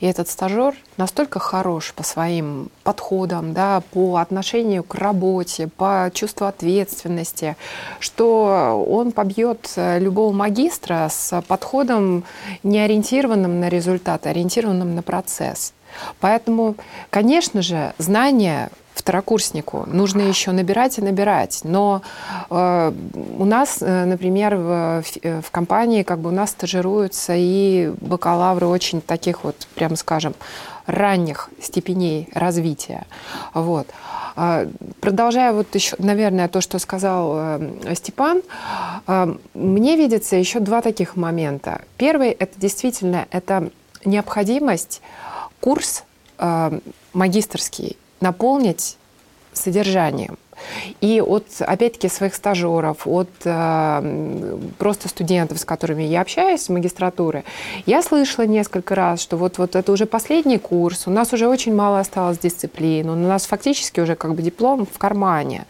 [0.00, 6.46] и этот стажер настолько хорош по своим подходам, да, по отношению к работе, по чувству
[6.46, 7.56] ответственности,
[7.98, 12.24] что он побьет э, любого магистра с подходом
[12.62, 15.72] не ориентированным на результат, а ориентированным на процесс.
[16.20, 16.76] Поэтому,
[17.10, 19.84] конечно же, знания второкурснику.
[19.86, 21.60] Нужно еще набирать и набирать.
[21.62, 22.02] Но
[22.50, 22.92] э,
[23.38, 28.66] у нас, э, например, в, э, в компании как бы у нас стажируются и бакалавры
[28.66, 30.34] очень таких вот, прямо скажем,
[30.86, 33.06] ранних степеней развития.
[33.54, 33.86] Вот.
[34.36, 34.66] А,
[35.00, 38.42] продолжая вот еще, наверное, то, что сказал э, Степан,
[39.54, 41.82] мне видится еще два таких момента.
[41.96, 43.70] Первый– это действительно это
[44.04, 45.02] необходимость
[45.60, 46.04] курс
[47.12, 48.96] магистрский наполнить
[49.52, 50.38] содержанием.
[51.00, 57.44] И от, опять-таки, своих стажеров, от э, просто студентов, с которыми я общаюсь в магистратуре,
[57.86, 61.74] я слышала несколько раз, что вот, вот это уже последний курс, у нас уже очень
[61.74, 65.64] мало осталось дисциплин, у нас фактически уже как бы диплом в кармане.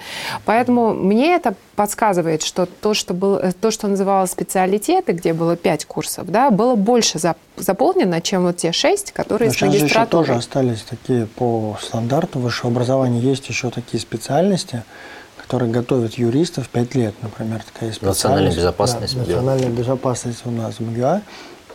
[0.45, 5.85] Поэтому мне это подсказывает, что то, что, было, то, что называлось специалитеты, где было пять
[5.85, 7.21] курсов, да, было больше
[7.57, 9.89] заполнено, чем вот те шесть, которые Но с магистратурой.
[9.89, 14.83] Сейчас тоже остались такие по стандарту высшего образования, есть еще такие специальности,
[15.37, 18.25] которые готовят юристов пять лет, например, такая специальность.
[18.25, 19.15] Национальная безопасность.
[19.15, 21.23] Да, национальная безопасность у нас в МГА.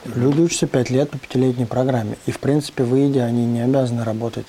[0.03, 2.17] Люди учатся пять лет по пятилетней программе.
[2.25, 4.47] И, в принципе, выйдя, они не обязаны работать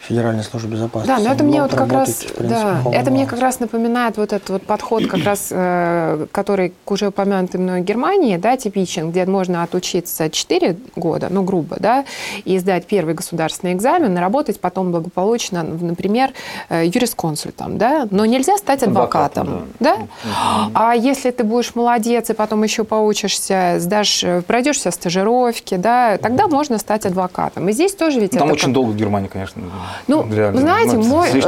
[0.00, 1.22] Федеральной службы безопасности.
[1.22, 4.32] Да, но это мне вот как раз, принципе, да, это мне как раз напоминает вот
[4.32, 9.26] этот вот подход, как раз, э, который к уже упомянутой мной Германии, да, типичен, где
[9.26, 12.06] можно отучиться 4 года, ну, грубо, да,
[12.44, 16.30] и сдать первый государственный экзамен, и работать потом благополучно, например,
[16.70, 19.96] э, юрисконсультом, да, но нельзя стать адвокатом, Адвокат, да.
[20.24, 20.70] да?
[20.72, 26.48] А если ты будешь молодец и потом еще поучишься, сдашь, э, пройдешься стажировки, да, тогда
[26.48, 27.68] можно стать адвокатом.
[27.68, 29.62] И здесь тоже ведь Там очень долго в Германии, конечно.
[30.06, 31.40] Ну, для, знаете, ну, мой, э,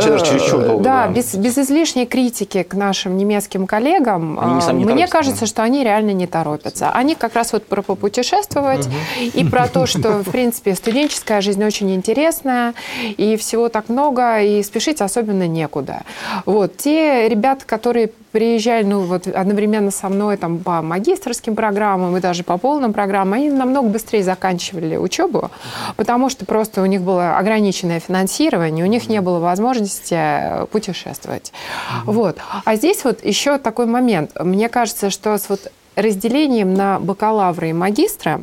[0.66, 1.12] долго, да, да.
[1.12, 6.26] Без, без излишней критики к нашим немецким коллегам, э, мне кажется, что они реально не
[6.26, 6.90] торопятся.
[6.90, 8.88] Они как раз вот про попутешествовать
[9.34, 12.74] и про то, что, в принципе, студенческая жизнь очень интересная,
[13.16, 16.02] и всего так много, и спешить особенно некуда.
[16.46, 16.76] Вот.
[16.76, 22.42] Те ребята, которые приезжали, ну, вот одновременно со мной там по магистрским программам и даже
[22.42, 25.50] по полным программам, они намного быстрее заканчивали учебу,
[25.96, 31.52] потому что просто у них было ограниченное финансирование, у них не было возможности э, путешествовать.
[31.52, 32.12] Mm-hmm.
[32.12, 32.38] Вот.
[32.64, 34.32] А здесь вот еще такой момент.
[34.40, 38.40] Мне кажется, что с вот разделением на бакалавра и магистра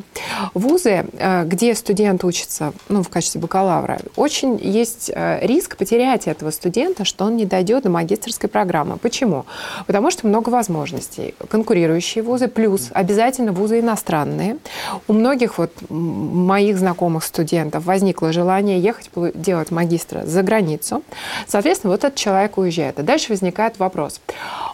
[0.53, 6.51] вузы, э, где студент учится ну, в качестве бакалавра, очень есть э, риск потерять этого
[6.51, 8.97] студента, что он не дойдет до магистрской программы.
[8.97, 9.45] Почему?
[9.87, 11.35] Потому что много возможностей.
[11.49, 14.57] Конкурирующие вузы, плюс обязательно вузы иностранные.
[15.07, 21.03] У многих вот моих знакомых студентов возникло желание ехать делать магистра за границу.
[21.47, 22.99] Соответственно, вот этот человек уезжает.
[22.99, 24.21] А дальше возникает вопрос.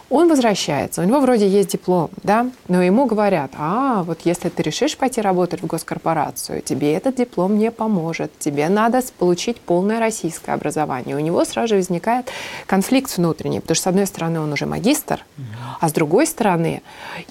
[0.08, 4.62] Он возвращается, у него вроде есть диплом, да, но ему говорят, а, вот если ты
[4.62, 10.52] решишь пойти работать в госкорпорацию, тебе этот диплом не поможет, тебе надо получить полное российское
[10.52, 11.16] образование.
[11.16, 12.28] У него сразу же возникает
[12.66, 15.24] конфликт внутренний, потому что, с одной стороны, он уже магистр,
[15.80, 16.82] а с другой стороны,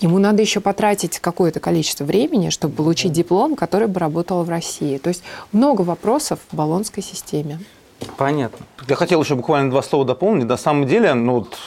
[0.02, 4.98] ему надо еще потратить какое-то количество времени, чтобы получить диплом, который бы работал в России.
[4.98, 7.60] То есть много вопросов в баллонской системе.
[8.18, 8.66] Понятно.
[8.88, 10.46] Я хотел еще буквально два слова дополнить.
[10.46, 11.58] На самом деле, ну, вот,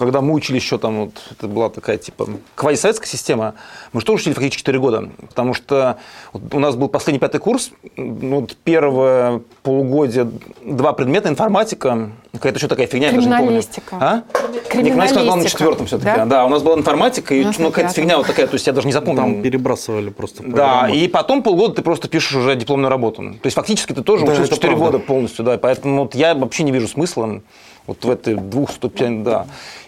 [0.00, 3.54] когда мы учили еще там, вот, это была такая типа квазисоветская система,
[3.92, 5.98] мы же тоже учили фактически 4 года, потому что
[6.32, 10.30] вот у нас был последний пятый курс, ну, вот первое полугодие,
[10.64, 13.62] два предмета, информатика, какая-то еще такая фигня, я даже не помню.
[13.92, 14.22] А?
[14.70, 15.22] Криминалистика.
[15.22, 16.16] Нет, на четвертом все-таки.
[16.16, 16.24] Да?
[16.24, 18.86] да, у нас была информатика, и ну, какая-то фигня вот такая, то есть я даже
[18.86, 19.22] не запомнил.
[19.22, 20.42] Там перебрасывали просто.
[20.46, 23.22] Да, и потом полгода ты просто пишешь уже дипломную работу.
[23.22, 24.92] То есть фактически ты тоже да, учился 4 правда.
[24.92, 27.42] года полностью, да, поэтому вот я вообще не вижу смысла
[27.90, 29.46] вот в этой двух ступенях, да.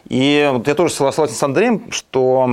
[0.09, 2.51] И вот я тоже согласен с Андреем, что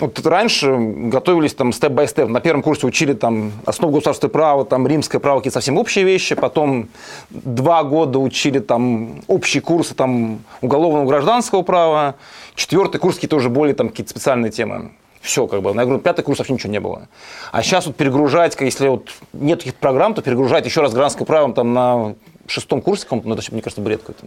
[0.00, 2.28] вот раньше готовились там степ-бай-степ.
[2.28, 6.34] На первом курсе учили там основу государственного права, там римское право, какие-то совсем общие вещи.
[6.34, 6.88] Потом
[7.30, 12.16] два года учили там общие курсы там уголовного гражданского права.
[12.54, 14.90] Четвертый курс какие-то уже более там какие-то специальные темы.
[15.22, 15.72] Все, как бы.
[15.72, 17.08] На говорю, пятый курс вообще ничего не было.
[17.50, 21.54] А сейчас вот перегружать, если вот нет таких программ, то перегружать еще раз гражданское право
[21.54, 22.14] там на
[22.46, 24.26] шестом курсе, ну, это, мне кажется, бред какой-то.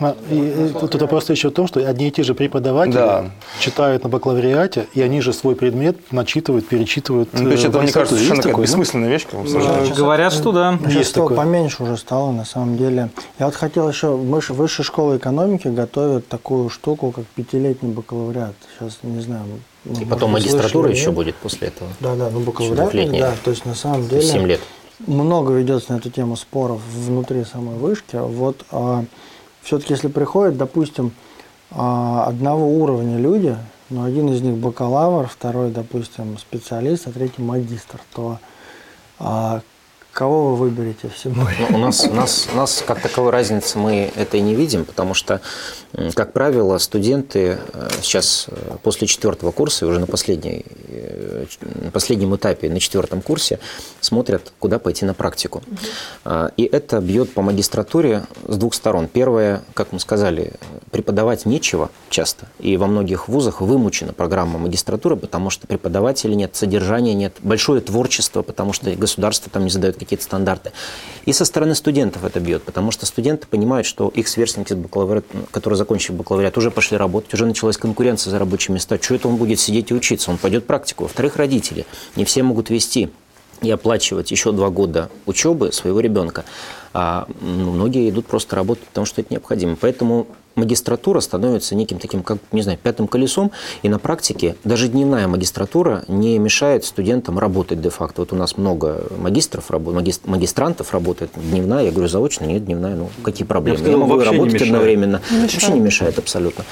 [0.00, 3.30] А, и, тут вопрос еще в том, что одни и те же преподаватели да.
[3.58, 7.28] читают на бакалавриате, и они же свой предмет начитывают, перечитывают.
[7.34, 9.26] Ну, то есть это, мне кажется, совершенно такое, бессмысленная вещь.
[9.30, 10.78] Как ну, говорят, что да.
[10.88, 11.36] Есть такое.
[11.36, 13.10] поменьше уже стало, на самом деле.
[13.38, 18.54] Я вот хотел еще, высшая школа экономики готовит такую штуку, как пятилетний бакалавриат.
[18.78, 19.44] Сейчас, не знаю,
[19.84, 21.14] и потом магистратура слышали, еще нет?
[21.14, 21.90] будет после этого.
[22.00, 24.22] Да, да, ну бакалавриат, да, то есть на самом деле...
[24.22, 24.60] 7 лет.
[25.06, 28.16] Много ведется на эту тему споров внутри самой вышки.
[28.16, 29.04] Вот а,
[29.62, 31.12] все-таки, если приходят, допустим,
[31.70, 33.56] а, одного уровня люди,
[33.88, 38.38] но один из них бакалавр, второй, допустим, специалист, а третий магистр, то
[39.18, 39.62] а,
[40.12, 41.54] Кого вы выберете в Сибуре?
[41.70, 44.84] Ну, у, нас, у, нас, у нас как таковой разницы мы это и не видим,
[44.84, 45.40] потому что,
[46.14, 52.34] как правило, студенты э, сейчас э, после четвертого курса, уже на, последней, э, на последнем
[52.34, 53.60] этапе, на четвертом курсе,
[54.00, 55.62] смотрят, куда пойти на практику.
[56.24, 59.06] А, и это бьет по магистратуре с двух сторон.
[59.06, 60.54] Первое, как мы сказали,
[60.90, 62.48] преподавать нечего часто.
[62.58, 68.42] И во многих вузах вымучена программа магистратуры, потому что преподавателей нет, содержания нет, большое творчество,
[68.42, 70.72] потому что государство там не задает какие-то стандарты.
[71.26, 74.76] И со стороны студентов это бьет, потому что студенты понимают, что их сверстники,
[75.50, 78.98] которые закончили бакалавриат, уже пошли работать, уже началась конкуренция за рабочие места.
[79.00, 80.30] Что это он будет сидеть и учиться?
[80.30, 81.04] Он пойдет практику.
[81.04, 81.86] Во-вторых, родители.
[82.16, 83.10] Не все могут вести
[83.62, 86.44] и оплачивать еще два года учебы своего ребенка.
[86.92, 89.76] А многие идут просто работать, потому что это необходимо.
[89.80, 93.50] Поэтому магистратура становится неким таким, как, не знаю, пятым колесом,
[93.82, 98.22] и на практике даже дневная магистратура не мешает студентам работать де-факто.
[98.22, 99.70] Вот у нас много магистров,
[100.24, 103.78] магистрантов работает дневная, я говорю, заочно, нет, дневная, ну, какие проблемы?
[103.80, 105.20] Я, я могу работать одновременно.
[105.30, 106.64] Не вообще не мешает абсолютно.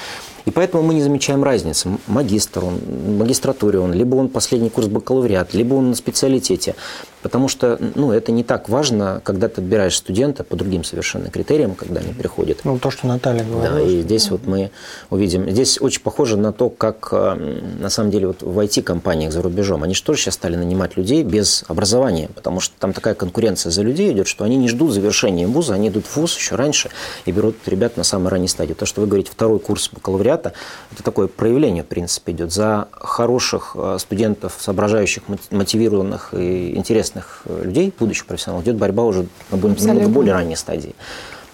[0.49, 1.89] И поэтому мы не замечаем разницы.
[2.07, 2.79] Магистр, он,
[3.19, 6.73] магистратуре он, либо он последний курс бакалавриат, либо он на специалитете.
[7.21, 11.75] Потому что ну, это не так важно, когда ты отбираешь студента по другим совершенно критериям,
[11.75, 12.61] когда они приходят.
[12.63, 13.75] Ну, то, что Наталья говорила.
[13.75, 14.71] Да, и здесь вот мы
[15.09, 15.49] увидим.
[15.49, 17.35] Здесь очень похоже на то, как э,
[17.79, 21.23] на самом деле вот в IT-компаниях за рубежом, они же тоже сейчас стали нанимать людей
[21.23, 25.45] без образования, потому что там такая конкуренция за людей идет, что они не ждут завершения
[25.45, 26.89] вуза, они идут в вуз еще раньше
[27.25, 28.73] и берут ребят на самой ранней стадии.
[28.73, 30.53] То, что вы говорите, второй курс бакалавриата, бакалавриата,
[30.91, 32.51] это такое проявление, в принципе, идет.
[32.51, 39.27] За хороших э, студентов, соображающих, мотивированных и интересных э, людей, будущих профессионалов, идет борьба уже
[39.51, 40.95] на намного более ранней стадии.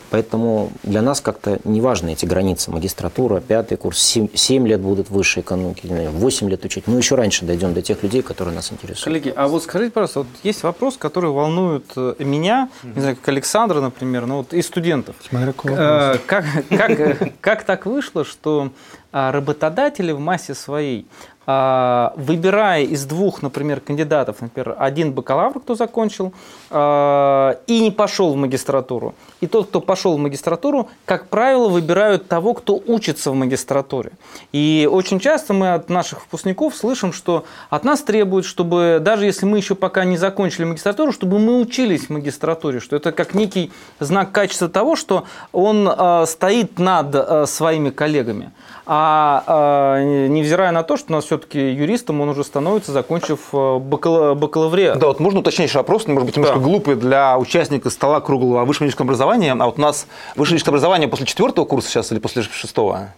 [0.09, 2.71] Поэтому для нас как-то не важны эти границы.
[2.71, 6.87] Магистратура, пятый курс, 7, 7 лет будут высшие экономики, 8 лет учить.
[6.87, 9.03] Мы еще раньше дойдем до тех людей, которые нас интересуют.
[9.03, 13.27] Коллеги, а вот скажите, пожалуйста, вот есть вопрос, который волнует э, меня, не знаю, как
[13.29, 15.15] Александра, например, ну вот и студентов.
[15.27, 18.71] Смотря э, как, как, как так вышло, что
[19.17, 21.07] а, работодатели в массе своей
[21.47, 26.33] выбирая из двух, например, кандидатов, например, один бакалавр, кто закончил,
[26.71, 32.27] а, и не пошел в магистратуру, и тот, кто пошел в магистратуру, как правило, выбирают
[32.27, 34.11] того, кто учится в магистратуре.
[34.51, 39.45] И очень часто мы от наших выпускников слышим, что от нас требуют, чтобы, даже если
[39.45, 43.71] мы еще пока не закончили магистратуру, чтобы мы учились в магистратуре, что это как некий
[43.99, 48.51] знак качества того, что он а, стоит над своими коллегами.
[48.87, 53.77] А невзирая на то, что у нас все все-таки юристом он уже становится, закончив э,
[53.79, 54.97] бакалавриат.
[54.99, 56.63] Да, вот можно уточнейший вопрос, может быть, немножко да.
[56.63, 59.49] глупый для участника стола круглого о высшем образовании.
[59.49, 63.13] А вот у нас высшее медицинское образование после четвертого курса сейчас или после шестого?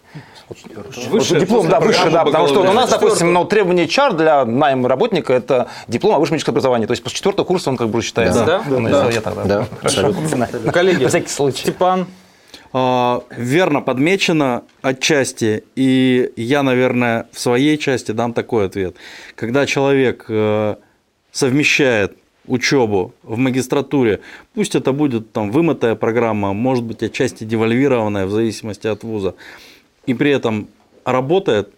[1.10, 4.90] Высшее, диплом, да, высшее, да, потому что у нас, допустим, ну, требование HR для найма
[4.90, 6.88] работника– это диплом о высшем медицинском образовании.
[6.88, 8.46] То есть после четвертого курса он как бы считается.
[8.46, 9.04] Да, да, да.
[9.04, 9.12] да.
[9.12, 9.44] Я тогда.
[9.44, 10.72] Да.
[10.72, 11.08] Коллеги.
[11.52, 12.08] Степан,
[12.74, 18.96] верно подмечено отчасти, и я, наверное, в своей части дам такой ответ.
[19.36, 20.76] Когда человек э,
[21.32, 24.22] совмещает учебу в магистратуре,
[24.54, 29.36] пусть это будет там вымытая программа, может быть отчасти девальвированная в зависимости от вуза,
[30.06, 30.68] и при этом
[31.06, 31.74] работает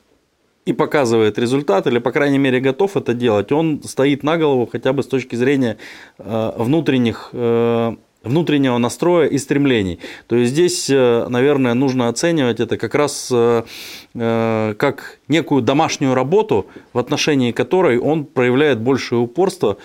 [0.65, 4.93] и показывает результат, или, по крайней мере, готов это делать, он стоит на голову хотя
[4.93, 5.77] бы с точки зрения
[6.19, 9.99] э, внутренних э, внутреннего настроя и стремлений.
[10.27, 13.63] То есть здесь, э, наверное, нужно оценивать это как раз э,
[14.13, 19.77] э, как некую домашнюю работу, в отношении которой он проявляет большее упорство,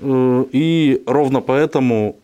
[0.00, 2.16] и ровно поэтому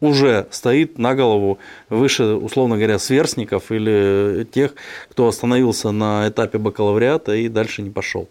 [0.00, 1.58] уже стоит на голову
[1.90, 4.74] выше, условно говоря, сверстников или тех,
[5.10, 8.28] кто остановился на этапе бакалавриата и дальше не пошел.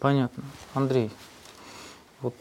[0.00, 0.42] Понятно.
[0.72, 1.10] Андрей,
[2.20, 2.34] вот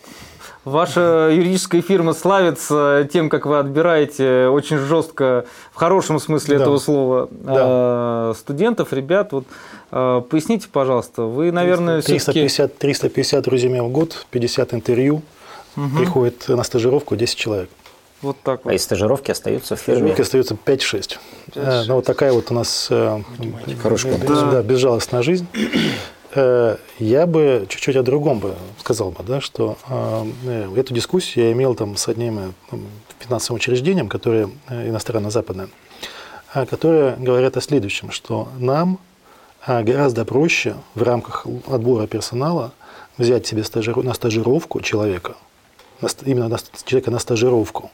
[0.66, 6.64] Ваша юридическая фирма славится тем, как вы отбираете очень жестко, в хорошем смысле да.
[6.64, 7.54] этого слова, да.
[7.56, 9.34] А, студентов, ребят.
[9.34, 9.46] Вот,
[9.92, 15.22] а, поясните, пожалуйста, вы, наверное, 350, 350 резюме в год, 50 интервью,
[15.76, 15.98] угу.
[15.98, 17.70] приходит на стажировку 10 человек.
[18.22, 18.72] Вот так вот.
[18.72, 20.14] А из стажировки остаются в фирме?
[20.14, 21.18] Стажировки остаются 5-6.
[21.56, 23.20] Э, ну, вот такая вот у нас э,
[23.82, 24.52] Хорошая да.
[24.52, 25.46] да, безжалостная жизнь.
[26.36, 31.52] Э, я бы чуть-чуть о другом бы сказал бы, да, что э, эту дискуссию я
[31.52, 32.78] имел там с одним э,
[33.20, 35.70] финансовым учреждением, которое иностранно-западное,
[36.54, 39.00] которые говорят о следующем, что нам
[39.66, 42.74] гораздо проще в рамках отбора персонала
[43.18, 45.36] взять себе стажиру, на стажировку человека,
[46.26, 47.92] именно на, человека на стажировку,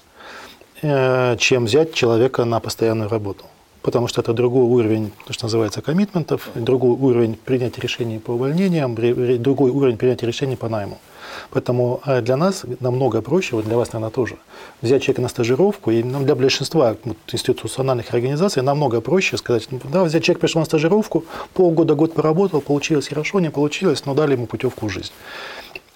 [0.82, 3.46] чем взять человека на постоянную работу
[3.82, 8.96] потому что это другой уровень, то, что называется, коммитментов, другой уровень принятия решений по увольнениям,
[9.42, 11.00] другой уровень принятия решений по найму.
[11.52, 14.38] Поэтому э, для нас намного проще, вот для вас, наверное, тоже,
[14.82, 20.04] взять человека на стажировку, и для большинства вот, институциональных организаций намного проще сказать, ну, да,
[20.04, 24.48] взять человек пришел на стажировку, полгода, год поработал, получилось хорошо, не получилось, но дали ему
[24.48, 25.12] путевку в жизнь.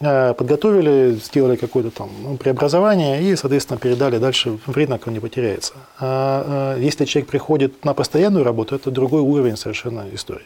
[0.05, 5.73] Э, подготовили, сделали какое-то там ну, преобразование и, соответственно, передали дальше он не потеряется.
[5.97, 10.43] А, а если человек приходит на постоянную работу, это другой уровень совершенно истории.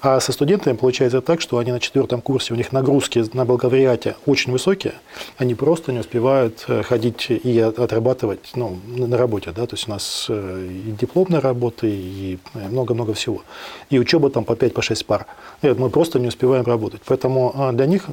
[0.00, 4.14] А со студентами получается так, что они на четвертом курсе, у них нагрузки на бакалавриате
[4.26, 4.94] очень высокие,
[5.38, 9.50] они просто не успевают э, ходить и отрабатывать ну, на работе.
[9.50, 9.66] Да?
[9.66, 13.42] То есть у нас э, и дипломная работа, и много-много всего.
[13.88, 15.26] И учеба там по 5-6 по пар.
[15.62, 17.00] Нет, мы просто не успеваем работать.
[17.04, 18.06] Поэтому для них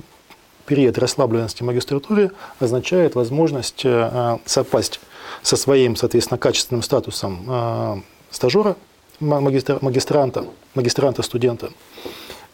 [0.68, 5.00] период расслабленности в магистратуре означает возможность э, совпасть
[5.42, 7.96] со своим, соответственно, качественным статусом э,
[8.30, 8.76] стажера,
[9.20, 11.70] магистранта, магистранта, студента,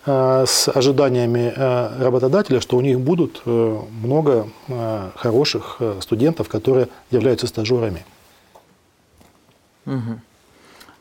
[0.06, 1.54] э, с ожиданиями
[2.02, 4.48] работодателя, что у них будут много
[5.16, 8.06] хороших студентов, которые являются стажерами.
[9.86, 10.20] Угу.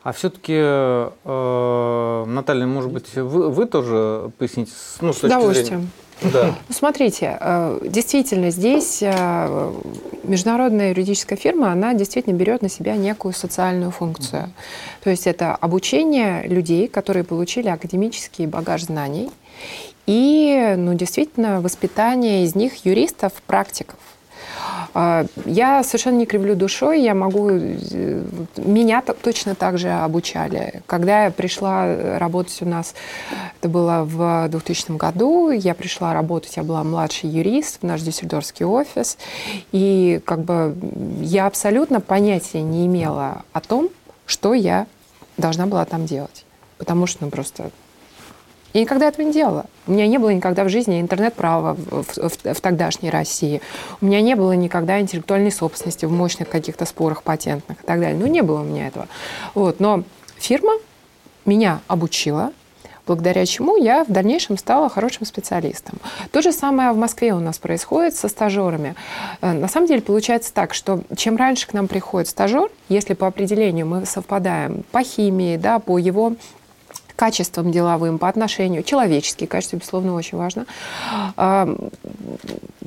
[0.03, 4.71] А все-таки, э, Наталья, может быть, вы, вы тоже поясните?
[4.99, 5.79] Ну, с, с удовольствием.
[5.79, 5.89] Зрения.
[6.21, 6.55] Да.
[6.67, 9.73] Ну, смотрите, э, действительно, здесь э,
[10.23, 14.53] международная юридическая фирма, она действительно берет на себя некую социальную функцию.
[15.03, 19.31] То есть это обучение людей, которые получили академический багаж знаний,
[20.05, 23.97] и, ну, действительно, воспитание из них юристов, практиков.
[24.93, 27.49] А, я совершенно не кривлю душой, я могу...
[27.51, 28.23] Э,
[28.57, 30.81] меня точно так же обучали.
[30.85, 32.93] Когда я пришла работать у нас,
[33.59, 38.65] это было в 2000 году, я пришла работать, я была младший юрист в наш дюссельдорфский
[38.65, 39.17] офис,
[39.71, 40.75] и как бы
[41.21, 43.89] я абсолютно понятия не имела о том,
[44.25, 44.87] что я
[45.37, 46.45] должна была там делать.
[46.77, 47.71] Потому что, ну, просто
[48.73, 49.65] я никогда этого не делала.
[49.85, 53.61] У меня не было никогда в жизни интернет-права в, в, в, в тогдашней России.
[54.01, 58.17] У меня не было никогда интеллектуальной собственности в мощных каких-то спорах патентных и так далее.
[58.17, 59.07] Ну, не было у меня этого.
[59.53, 59.79] Вот.
[59.79, 60.03] Но
[60.37, 60.73] фирма
[61.45, 62.51] меня обучила,
[63.05, 65.99] благодаря чему я в дальнейшем стала хорошим специалистом.
[66.31, 68.95] То же самое в Москве у нас происходит со стажерами.
[69.41, 73.27] Э, на самом деле получается так, что чем раньше к нам приходит стажер, если по
[73.27, 76.33] определению мы совпадаем по химии, да, по его
[77.23, 80.65] качествам деловым, по отношению, человеческие качества, безусловно, очень важно.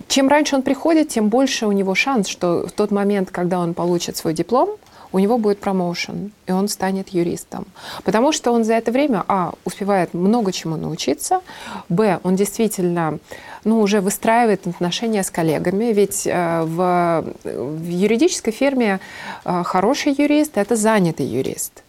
[0.09, 3.72] Чем раньше он приходит, тем больше у него шанс, что в тот момент, когда он
[3.72, 4.68] получит свой диплом,
[5.12, 7.64] у него будет промоушен, и он станет юристом.
[8.05, 11.41] Потому что он за это время, а, успевает много чему научиться,
[11.89, 13.18] б, он действительно
[13.64, 19.01] ну, уже выстраивает отношения с коллегами, ведь э, в, в юридической фирме
[19.47, 21.86] э, хороший юрист– это занятый юрист.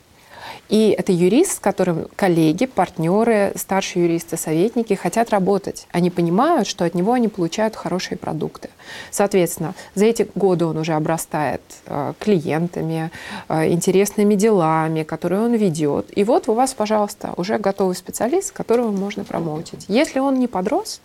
[0.70, 5.88] И это юрист, с которым коллеги, партнеры, старшие юристы, советники хотят работать.
[5.92, 8.70] Они понимают, что от него они получают хорошие продукты.
[9.10, 13.12] Соответственно, за эти годы он уже обрастает э, клиентами,
[13.48, 16.16] э, интересными делами, которые он ведет.
[16.18, 19.86] И вот у вас, пожалуйста, уже готовый специалист, которого можно промоутить.
[19.88, 21.02] Если он не подрос,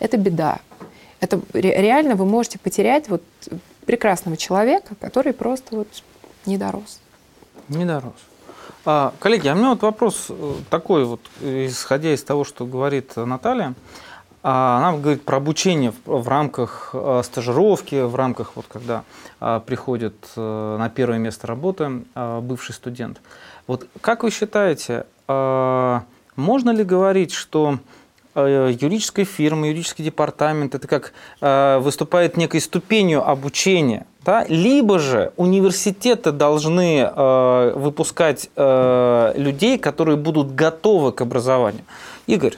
[0.00, 0.58] это беда.
[1.20, 3.22] Это реально вы можете потерять вот
[3.86, 5.88] прекрасного человека, который просто вот
[6.46, 7.00] не дорос.
[7.68, 8.12] Не дорос.
[8.84, 13.16] А, коллеги, а у меня вот вопрос э, такой, вот, исходя из того, что говорит
[13.16, 13.74] Наталья.
[14.42, 19.04] А, она говорит про обучение в, рамках э, стажировки, в рамках, вот, когда
[19.40, 23.22] а, приходит а, на первое место работы бывший студент.
[23.66, 27.78] Вот как вы считаете, можно ли говорить, что
[28.34, 34.44] Э, юридическая фирма, юридический департамент, это как э, выступает некой ступенью обучения, да?
[34.48, 41.84] либо же университеты должны э, выпускать людей, которые будут готовы к образованию.
[42.26, 42.54] Игорь,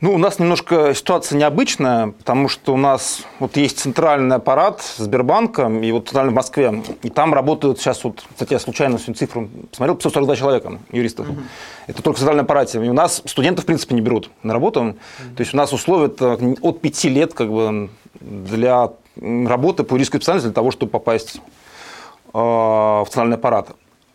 [0.00, 5.66] ну, у нас немножко ситуация необычная, потому что у нас вот есть центральный аппарат Сбербанка,
[5.66, 9.96] и вот в Москве, и там работают сейчас вот, кстати, я случайно сегодня цифру посмотрел,
[9.96, 11.28] 542 человека, юристов.
[11.28, 11.38] Угу.
[11.88, 12.84] Это только в центральном аппарате.
[12.84, 14.80] И у нас студентов, в принципе, не берут на работу.
[14.80, 14.94] Угу.
[15.36, 16.12] То есть у нас условия
[16.62, 17.90] от 5 лет как бы,
[18.20, 21.40] для работы по юридической специальности для того, чтобы попасть
[22.32, 23.70] э, в центральный аппарат.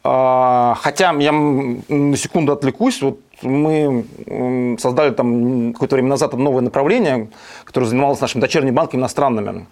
[0.06, 7.30] А, хотя я на секунду отвлекусь, вот мы создали там какое-то время назад новое направление,
[7.64, 9.68] которое занималось нашими дочерними банками иностранными.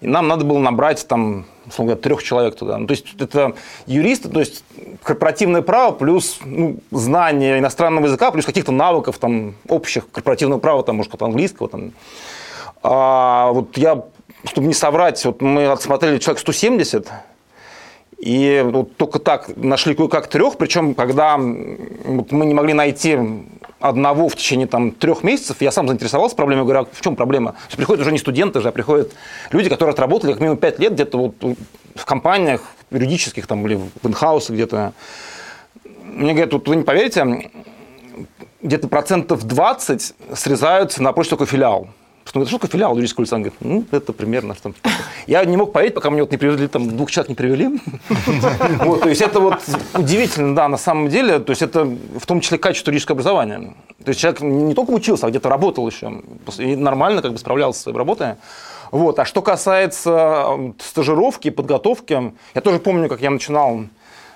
[0.00, 2.76] И нам надо было набрать там, условно говоря, трех человек туда.
[2.76, 3.54] Ну, то есть это
[3.86, 4.62] юристы, то есть
[5.02, 10.96] корпоративное право плюс ну, знание иностранного языка, плюс каких-то навыков там, общих корпоративного права, там,
[10.96, 11.68] может, какого-то английского.
[11.68, 11.92] Там.
[12.82, 14.04] А вот я,
[14.44, 17.08] чтобы не соврать, вот мы отсмотрели человек 170,
[18.24, 23.18] и вот только так нашли кое-как трех, причем когда вот мы не могли найти
[23.80, 27.54] одного в течение там, трех месяцев, я сам заинтересовался проблемой, говорю, а в чем проблема?
[27.76, 29.12] Приходят уже не студенты же, а приходят
[29.50, 31.34] люди, которые отработали как минимум пять лет где-то вот
[31.94, 34.94] в компаниях юридических там, или в инхаусе где-то.
[36.04, 37.50] Мне говорят, вот вы не поверите,
[38.62, 41.88] где-то процентов 20 срезаются на прочь только филиал.
[42.24, 43.36] Что, ну, что такое филиал юридического лица?
[43.36, 44.54] Он говорит, ну, это примерно.
[44.54, 44.72] Что
[45.26, 47.80] я не мог поверить, пока мне вот не привели, там, двух человек не привели.
[48.84, 49.60] Вот, то есть это вот
[49.94, 53.74] удивительно, да, на самом деле, то есть это в том числе качество юридического образования.
[54.04, 56.22] То есть человек не только учился, а где-то работал еще,
[56.58, 58.34] и нормально как бы справлялся со своей работой.
[58.90, 59.18] Вот.
[59.18, 63.84] А что касается стажировки, подготовки, я тоже помню, как я начинал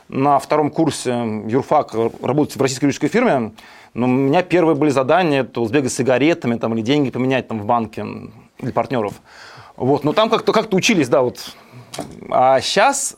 [0.09, 3.53] на втором курсе юрфака работать в российской юридической фирме,
[3.99, 7.61] но у меня первые были задания, это сбегать с сигаретами там, или деньги поменять там,
[7.61, 8.07] в банке
[8.61, 9.15] для партнеров.
[9.77, 11.55] Вот, но там как-то как учились, да, вот.
[12.31, 13.17] А сейчас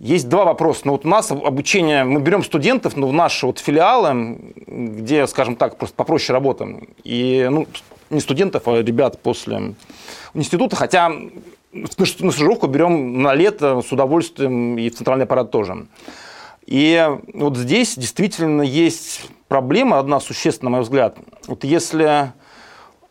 [0.00, 0.82] есть два вопроса.
[0.84, 5.56] Ну, вот у нас обучение, мы берем студентов ну, в наши вот филиалы, где, скажем
[5.56, 6.88] так, просто попроще работаем.
[7.04, 7.66] И, ну,
[8.10, 9.74] не студентов, а ребят после
[10.34, 11.10] института, хотя
[11.72, 15.86] на стажировку берем на лето с удовольствием и в центральный аппарат тоже.
[16.68, 17.02] И
[17.32, 21.16] вот здесь действительно есть проблема одна существенная, на мой взгляд.
[21.46, 22.30] Вот если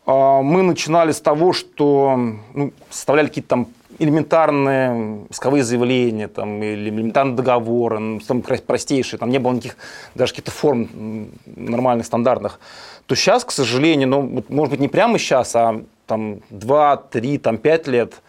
[0.06, 3.66] э, мы начинали с того, что ну, составляли какие-то там
[3.98, 9.76] элементарные исковые заявления там, или элементарные договоры, ну, там, простейшие, там не было никаких
[10.14, 12.60] даже каких-то форм нормальных, стандартных,
[13.06, 17.58] то сейчас, к сожалению, ну, может быть, не прямо сейчас, а там 2, 3, там
[17.58, 18.22] 5 лет,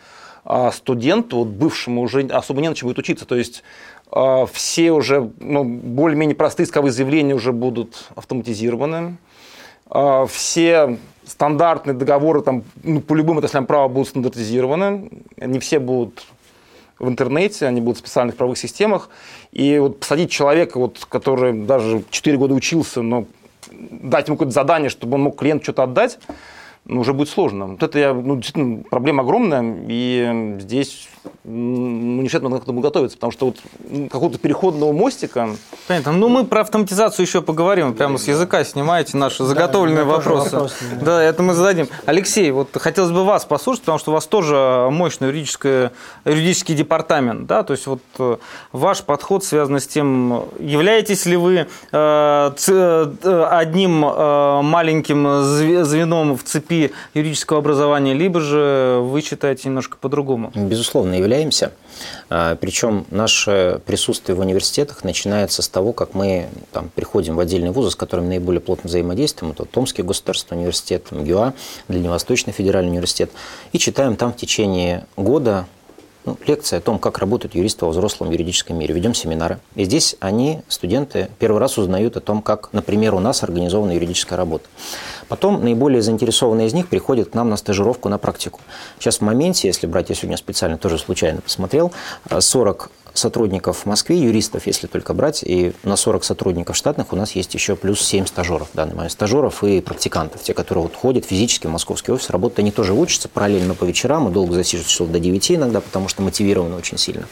[0.43, 3.25] а студенту, вот бывшему уже особо не на чем будет учиться.
[3.25, 3.88] То есть а,
[4.51, 9.17] все уже ну, более-менее простые исковые заявления уже будут автоматизированы.
[9.89, 15.09] А, все стандартные договоры там, ну, по любым отраслям права будут стандартизированы.
[15.39, 16.25] Они все будут
[16.97, 19.09] в интернете, они будут в специальных правовых системах.
[19.51, 23.25] И вот посадить человека, вот, который даже 4 года учился, но
[23.71, 26.19] дать ему какое-то задание, чтобы он мог клиенту что-то отдать,
[26.85, 27.67] ну, уже будет сложно.
[27.67, 31.09] Вот это я, ну, действительно проблема огромная, и здесь
[31.43, 35.49] университет надо к этому готовиться, потому что вот какого-то переходного мостика...
[35.87, 36.11] Понятно.
[36.11, 37.93] Ну, мы про автоматизацию еще поговорим.
[37.93, 40.51] Прямо с языка снимаете наши заготовленные да, вопросы.
[40.51, 41.05] Вопрос, да.
[41.05, 41.87] да, это мы зададим.
[42.05, 45.89] Алексей, вот хотелось бы вас послушать, потому что у вас тоже мощный юридический,
[46.25, 47.47] юридический департамент.
[47.47, 47.63] Да?
[47.63, 48.37] То есть вот э,
[48.71, 56.91] ваш подход связан с тем, являетесь ли вы э, э, одним маленьким звеном в цепи
[57.13, 60.51] юридического образования, либо же вы считаете немножко по-другому?
[60.55, 61.71] Безусловно, являемся.
[62.29, 67.71] А, Причем наше присутствие в университетах начинается с того, как мы там, приходим в отдельные
[67.71, 69.53] вузы, с которыми наиболее плотно взаимодействуем.
[69.53, 71.53] Это Томский государственный университет, МГУА,
[71.87, 73.31] Дальневосточный федеральный университет.
[73.71, 75.67] И читаем там в течение года
[76.25, 78.93] ну, лекция о том, как работают юристы во взрослом юридическом мире.
[78.93, 79.59] Ведем семинары.
[79.75, 84.37] И здесь они, студенты, первый раз узнают о том, как, например, у нас организована юридическая
[84.37, 84.65] работа.
[85.29, 88.59] Потом наиболее заинтересованные из них приходят к нам на стажировку, на практику.
[88.99, 91.93] Сейчас в моменте, если брать, я сегодня специально тоже случайно посмотрел,
[92.37, 97.33] 40 сотрудников в Москве, юристов, если только брать, и на 40 сотрудников штатных у нас
[97.33, 99.11] есть еще плюс 7 стажеров в данный момент.
[99.11, 103.27] Стажеров и практикантов, те, которые вот ходят физически в московский офис, работают, они тоже учатся
[103.27, 107.25] параллельно по вечерам и долго засиживаются часов до 9 иногда, потому что мотивированы очень сильно.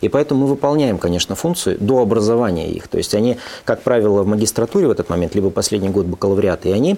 [0.00, 2.88] И поэтому мы выполняем, конечно, функцию до образования их.
[2.88, 6.72] То есть они, как правило, в магистратуре в этот момент, либо последний год бакалавриата, и
[6.72, 6.96] они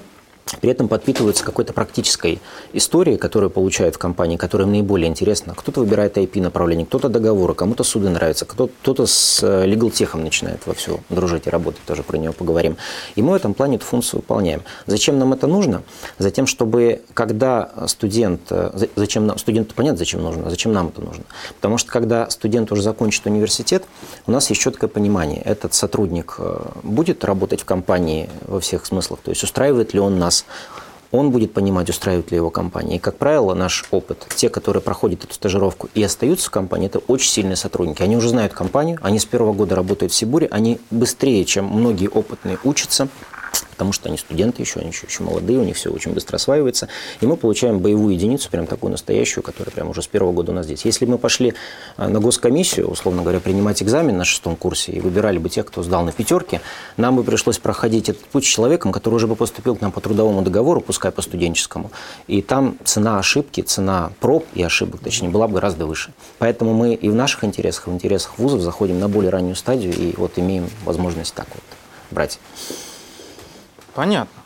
[0.60, 2.40] при этом подпитываются какой-то практической
[2.72, 5.54] историей, которую получают в компании, которая им наиболее интересна.
[5.56, 10.74] Кто-то выбирает IP-направление, кто-то договоры, кому-то суды нравятся, кто-то с э, legal техом начинает во
[10.74, 12.76] все дружить и работать, тоже про него поговорим.
[13.16, 14.62] И мы в этом плане эту функцию выполняем.
[14.86, 15.82] Зачем нам это нужно?
[16.18, 21.00] Затем, чтобы когда студент, э, зачем нам, студенту понятно, зачем нужно, а зачем нам это
[21.00, 21.24] нужно?
[21.56, 23.82] Потому что когда студент уже закончит университет,
[24.28, 29.18] у нас есть четкое понимание, этот сотрудник э, будет работать в компании во всех смыслах,
[29.24, 30.44] то есть устраивает ли он нас нас,
[31.12, 32.96] он будет понимать, устраивает ли его компания.
[32.96, 36.98] И, как правило, наш опыт, те, которые проходят эту стажировку и остаются в компании, это
[36.98, 38.02] очень сильные сотрудники.
[38.02, 42.08] Они уже знают компанию, они с первого года работают в Сибуре, они быстрее, чем многие
[42.08, 43.08] опытные, учатся,
[43.64, 46.88] потому что они студенты еще, они еще, еще молодые, у них все очень быстро осваивается.
[47.20, 50.54] И мы получаем боевую единицу, прям такую настоящую, которая прям уже с первого года у
[50.54, 50.84] нас здесь.
[50.84, 51.54] Если мы пошли
[51.96, 55.82] а, на госкомиссию, условно говоря, принимать экзамен на шестом курсе и выбирали бы тех, кто
[55.82, 56.60] сдал на пятерке,
[56.96, 60.00] нам бы пришлось проходить этот путь с человеком, который уже бы поступил к нам по
[60.00, 61.90] трудовому договору, пускай по студенческому.
[62.26, 66.12] И там цена ошибки, цена проб и ошибок, точнее, была бы гораздо выше.
[66.38, 70.14] Поэтому мы и в наших интересах, в интересах вузов заходим на более раннюю стадию и
[70.16, 71.64] вот имеем возможность так вот
[72.10, 72.38] брать.
[73.96, 74.42] Понятно.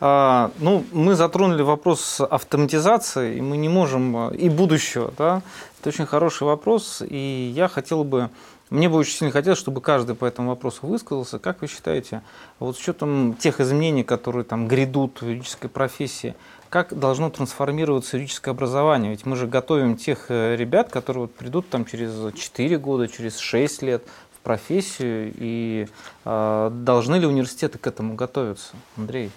[0.00, 5.42] А, ну, мы затронули вопрос автоматизации, и мы не можем, и будущего, да,
[5.78, 8.30] это очень хороший вопрос, и я хотел бы,
[8.70, 11.38] мне бы очень сильно хотелось, чтобы каждый по этому вопросу высказался.
[11.38, 12.22] Как вы считаете,
[12.58, 16.34] вот с учетом тех изменений, которые там грядут в юридической профессии,
[16.70, 19.10] как должно трансформироваться юридическое образование?
[19.10, 23.36] Ведь мы же готовим тех э, ребят, которые вот придут там через 4 года, через
[23.36, 24.04] 6 лет
[24.42, 25.86] профессию, и
[26.24, 29.30] э, должны ли университеты к этому готовиться, Андрей?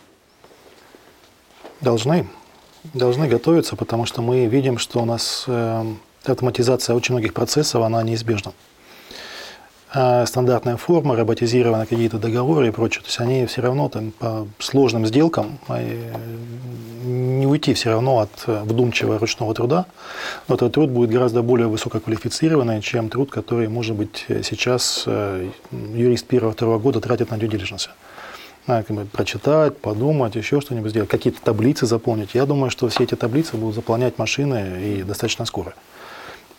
[1.82, 2.28] Должны.
[2.94, 5.86] Должны готовиться, потому что мы видим, что у нас э,
[6.26, 8.52] автоматизация очень многих процессов, она неизбежна.
[8.52, 8.73] А
[9.94, 15.06] стандартная форма, роботизированные какие-то договоры и прочее, то есть они все равно там по сложным
[15.06, 16.12] сделкам э,
[17.04, 19.86] не уйти все равно от э, вдумчивого ручного труда,
[20.48, 26.26] но этот труд будет гораздо более высококвалифицированный, чем труд, который, может быть, сейчас э, юрист
[26.26, 27.90] первого-второго года тратит на due diligence.
[28.66, 32.34] как бы прочитать, подумать, еще что-нибудь сделать, какие-то таблицы заполнить.
[32.34, 35.76] Я думаю, что все эти таблицы будут заполнять машины и достаточно скоро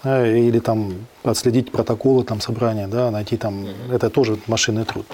[0.05, 5.07] или там отследить протоколы там собрания, да, найти там, это тоже машинный труд.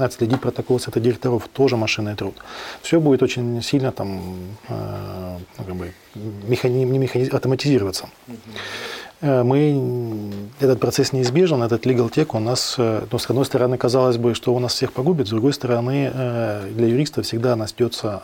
[0.00, 2.34] Отследить протоколы это директоров тоже машинный труд.
[2.82, 4.34] Все будет очень сильно там,
[4.68, 5.92] э, ну, как бы,
[6.48, 8.08] механи, не механи, автоматизироваться.
[9.22, 13.78] Э, мы, этот процесс неизбежен, этот legal tech у нас, э, ну, с одной стороны,
[13.78, 18.22] казалось бы, что он нас всех погубит, с другой стороны, э, для юриста всегда найдется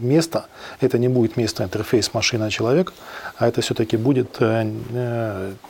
[0.00, 0.46] место,
[0.80, 2.94] это не будет место интерфейс машина-человек,
[3.36, 4.40] а это все-таки будет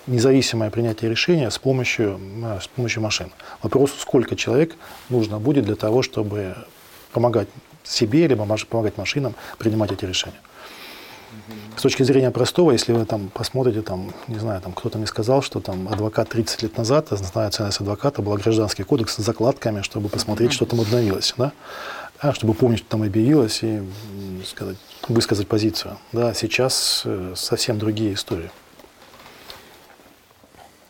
[0.06, 2.20] независимое принятие решения с помощью,
[2.60, 3.30] с помощью машин.
[3.62, 4.76] Вопрос, сколько человек
[5.08, 6.54] нужно будет для того, чтобы
[7.12, 7.48] помогать
[7.84, 10.40] себе, либо помогать машинам принимать эти решения.
[11.76, 15.42] С точки зрения простого, если вы там посмотрите, там, не знаю, там кто-то мне сказал,
[15.42, 20.08] что там адвокат 30 лет назад, знаю ценность адвоката, был гражданский кодекс с закладками, чтобы
[20.08, 21.52] посмотреть, что там обновилось, да?
[22.18, 23.82] А, чтобы помнить, что там объявилось и
[24.46, 24.76] сказать,
[25.08, 25.98] высказать позицию.
[26.12, 28.50] Да, сейчас э, совсем другие истории.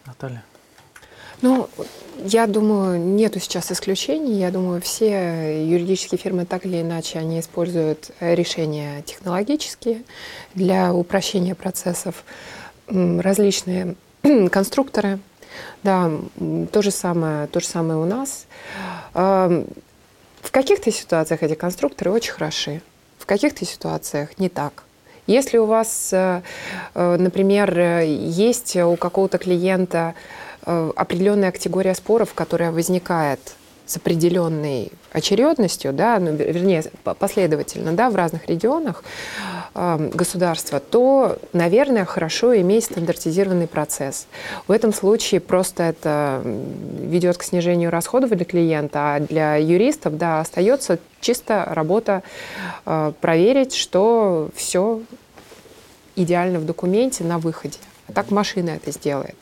[0.04, 0.44] Наталья.
[1.40, 1.70] Ну,
[2.25, 4.39] я думаю, нету сейчас исключений.
[4.39, 10.03] Я думаю, все юридические фирмы так или иначе они используют решения технологические
[10.55, 12.25] для упрощения процессов.
[12.89, 13.95] Различные
[14.51, 15.18] конструкторы,
[15.83, 16.11] да,
[16.73, 18.47] то же самое, то же самое у нас.
[19.12, 22.83] В каких-то ситуациях эти конструкторы очень хороши,
[23.18, 24.85] в каких-то ситуациях не так.
[25.29, 26.43] Если у вас, э,
[26.95, 33.40] э, например, есть у какого-то клиента Э, определенная категория споров, которая возникает
[33.92, 39.04] с определенной очередностью, да, ну, вернее, последовательно, да, в разных регионах
[39.74, 44.26] э, государства, то, наверное, хорошо иметь стандартизированный процесс.
[44.66, 50.40] В этом случае просто это ведет к снижению расходов для клиента, а для юристов, да,
[50.40, 52.22] остается чисто работа
[52.86, 55.02] э, проверить, что все
[56.16, 57.78] идеально в документе на выходе.
[58.14, 59.36] Так машина это сделает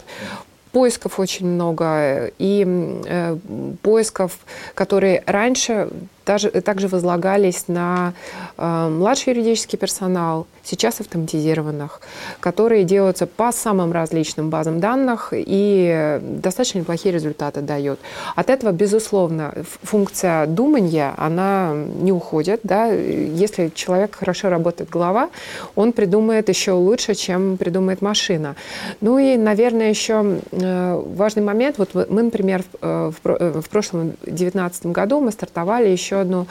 [0.72, 3.36] поисков очень много, и э,
[3.82, 4.38] поисков,
[4.74, 5.88] которые раньше
[6.24, 8.12] также возлагались на
[8.56, 12.00] э, младший юридический персонал, сейчас автоматизированных,
[12.40, 17.98] которые делаются по самым различным базам данных и достаточно неплохие результаты дают.
[18.36, 22.60] От этого, безусловно, функция думания, она не уходит.
[22.62, 22.86] Да?
[22.86, 25.30] Если человек хорошо работает голова,
[25.74, 28.54] он придумает еще лучше, чем придумает машина.
[29.00, 31.78] Ну и, наверное, еще э, важный момент.
[31.78, 36.46] Вот мы, например, в прошлом 2019 году мы стартовали еще одну,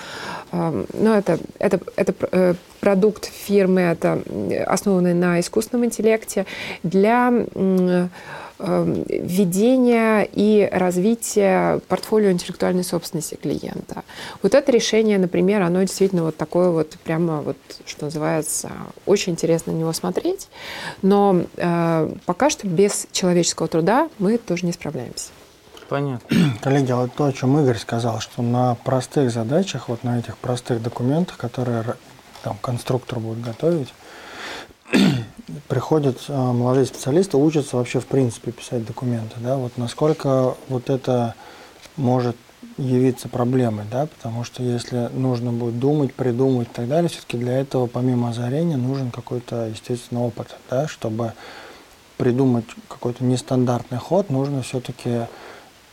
[0.52, 4.22] ну, это, это, это э, продукт фирмы, это
[4.66, 6.46] основанный на искусственном интеллекте,
[6.84, 8.10] для эм,
[9.08, 14.04] ведения и развития портфолио интеллектуальной собственности клиента.
[14.44, 18.70] Вот это решение, например, оно действительно вот такое вот прямо вот, что называется,
[19.06, 20.50] очень интересно на него смотреть,
[21.02, 25.30] но э, пока что без человеческого труда мы тоже не справляемся.
[25.90, 26.38] Понятно.
[26.62, 30.82] Коллеги, вот то, о чем Игорь сказал, что на простых задачах, вот на этих простых
[30.84, 31.84] документах, которые
[32.44, 33.92] там конструктор будет готовить,
[35.68, 41.34] приходят э, молодые специалисты, учатся вообще в принципе писать документы, да, вот насколько вот это
[41.98, 42.36] может
[42.78, 47.60] явиться проблемой, да, потому что если нужно будет думать, придумать и так далее, все-таки для
[47.60, 51.34] этого помимо озарения нужен какой-то, естественно, опыт, да, чтобы
[52.18, 55.22] придумать какой-то нестандартный ход, нужно все-таки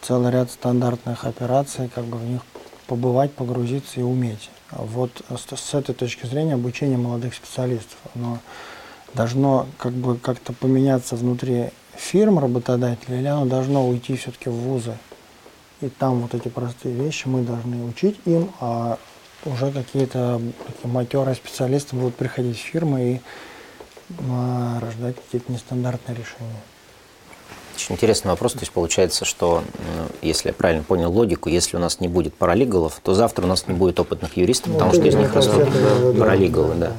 [0.02, 2.42] целый ряд стандартных операций, как бы в них
[2.86, 4.50] побывать, погрузиться и уметь.
[4.70, 8.38] Вот с, с этой точки зрения обучение молодых специалистов, оно
[9.14, 14.96] должно как бы как-то поменяться внутри фирм работодателей, или оно должно уйти все-таки в вузы.
[15.80, 18.98] И там вот эти простые вещи мы должны учить им, а
[19.44, 23.20] уже какие-то такие матерые специалисты будут приходить в фирмы и
[24.30, 26.62] а, рождать какие-то нестандартные решения.
[27.76, 28.54] Очень интересный вопрос.
[28.54, 29.62] То есть получается, что,
[30.22, 33.68] если я правильно понял логику, если у нас не будет паралиголов, то завтра у нас
[33.68, 35.68] не будет опытных юристов, потому что из них растут
[36.18, 36.74] паралиголы.
[36.76, 36.86] Да.
[36.86, 36.92] А,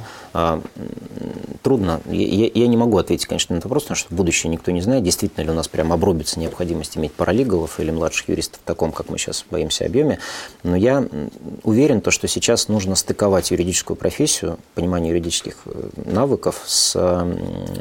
[1.62, 2.00] трудно.
[2.06, 5.04] Я, я не могу ответить, конечно, на этот вопрос, потому что будущее никто не знает,
[5.04, 9.10] действительно ли у нас прям обрубится необходимость иметь паралиголов или младших юристов в таком, как
[9.10, 10.18] мы сейчас боимся, объеме.
[10.62, 11.06] Но я
[11.62, 16.94] уверен, то, что сейчас нужно стыковать юридическую профессию, понимание юридических э, навыков с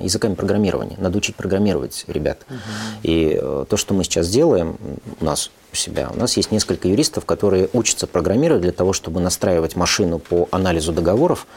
[0.01, 0.95] языками программирования.
[0.97, 2.45] Надо учить программировать ребят.
[2.49, 2.58] Угу.
[3.03, 4.78] И э, то, что мы сейчас делаем
[5.20, 6.10] у нас у себя.
[6.14, 10.93] У нас есть несколько юристов, которые учатся программировать для того, чтобы настраивать машину по анализу
[10.93, 11.47] договоров,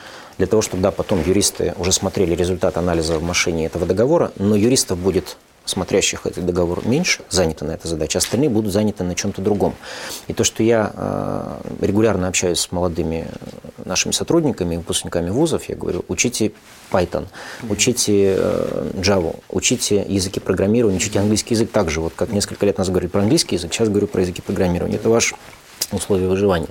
[0.41, 4.57] для того, чтобы да, потом юристы уже смотрели результат анализа в машине этого договора, но
[4.57, 5.37] юристов будет
[5.67, 9.75] смотрящих этот договор меньше, заняты на этой задаче, остальные будут заняты на чем-то другом.
[10.29, 13.29] И то, что я э, регулярно общаюсь с молодыми
[13.85, 16.53] нашими сотрудниками, выпускниками вузов, я говорю, учите
[16.91, 17.27] Python,
[17.69, 22.79] учите э, Java, учите языки программирования, учите английский язык так же, вот как несколько лет
[22.79, 24.97] назад говорили про английский язык, сейчас говорю про языки программирования.
[24.97, 25.35] Это ваш
[25.93, 26.69] условия выживания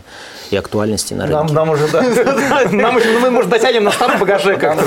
[0.52, 1.38] и актуальности на рынке.
[1.38, 2.02] Нам, нам уже, да.
[2.72, 4.78] Нам ну, мы, может, дотянем на старом багаже как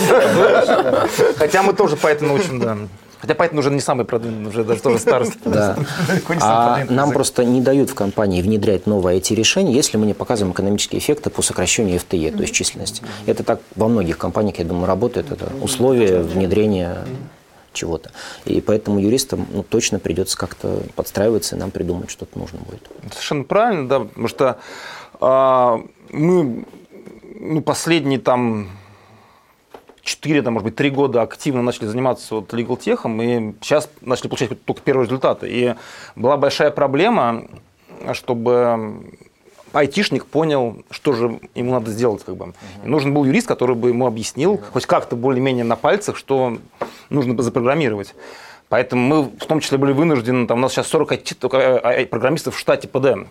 [1.36, 2.76] Хотя мы тоже поэтому учим, да.
[3.22, 5.38] Хотя Python уже не самый продвинутый, уже даже тоже старость.
[5.44, 5.76] Да.
[6.40, 10.98] А нам просто не дают в компании внедрять новые IT-решения, если мы не показываем экономические
[10.98, 13.04] эффекты по сокращению FTE, то есть численности.
[13.26, 15.30] Это так во многих компаниях, я думаю, работает.
[15.30, 17.04] Это условия внедрения
[17.72, 18.10] чего-то.
[18.44, 22.88] И поэтому юристам ну, точно придется как-то подстраиваться, и нам придумать что-то нужно будет.
[23.10, 24.58] Совершенно правильно, да, потому что
[25.20, 26.64] а, мы
[27.38, 28.68] ну, последние там
[30.02, 34.28] 4, там, может быть, 3 года активно начали заниматься вот legal техом, и сейчас начали
[34.28, 35.48] получать только первые результаты.
[35.48, 35.74] И
[36.16, 37.44] была большая проблема,
[38.12, 39.16] чтобы
[39.72, 42.24] айтишник понял, что же ему надо сделать.
[42.24, 42.54] Как бы.
[42.84, 46.58] И нужен был юрист, который бы ему объяснил, хоть как-то более-менее на пальцах, что
[47.10, 48.14] нужно запрограммировать.
[48.68, 52.58] Поэтому мы в том числе были вынуждены, там у нас сейчас 40 IT программистов в
[52.58, 53.28] штате ПД.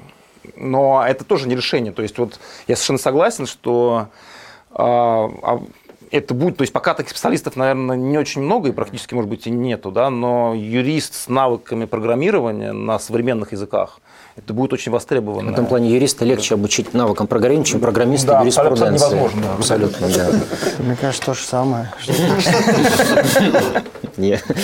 [0.55, 1.91] Но это тоже не решение.
[1.91, 4.07] То есть вот я совершенно согласен, что
[4.71, 5.63] а, а,
[6.11, 9.47] это будет, то есть пока таких специалистов, наверное, не очень много и практически, может быть,
[9.47, 13.99] и нету, да, но юрист с навыками программирования на современных языках–
[14.35, 15.49] это будет очень востребовано.
[15.49, 18.93] В этом плане юриста легче обучить навыкам программирования, чем программиста да, юриспруденции.
[18.93, 19.53] Абсолютно невозможно.
[19.53, 20.31] Абсолютно, да.
[20.79, 21.91] Мне кажется, то же самое.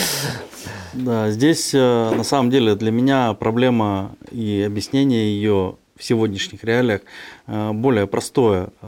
[0.93, 7.01] Да, здесь э, на самом деле для меня проблема и объяснение ее в сегодняшних реалиях
[7.45, 8.70] э, более простое.
[8.82, 8.88] Э,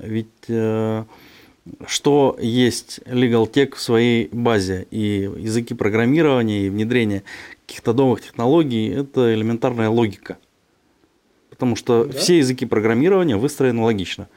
[0.00, 0.48] ведь
[1.86, 7.22] что есть Legal Tech в своей базе и языки программирования и внедрения
[7.72, 10.36] каких-то новых технологий, это элементарная логика.
[11.48, 12.18] Потому что да?
[12.18, 14.28] все языки программирования выстроены логично.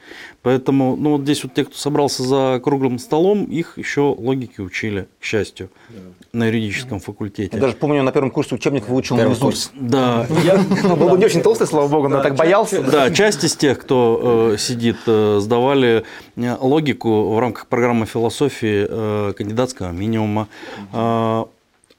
[0.42, 5.08] Поэтому, ну вот здесь вот те, кто собрался за круглым столом, их еще логики учили,
[5.20, 5.98] к счастью, да.
[6.32, 7.50] на юридическом факультете.
[7.52, 9.72] Я даже помню, на первом курсе учебник выучил наизусть.
[9.74, 10.26] Да.
[10.44, 10.56] Я
[10.94, 12.80] был не очень толстый, слава богу, но так боялся.
[12.82, 16.04] Да, часть из тех, кто э, сидит, э, сдавали
[16.36, 20.48] э, логику в рамках программы философии кандидатского минимума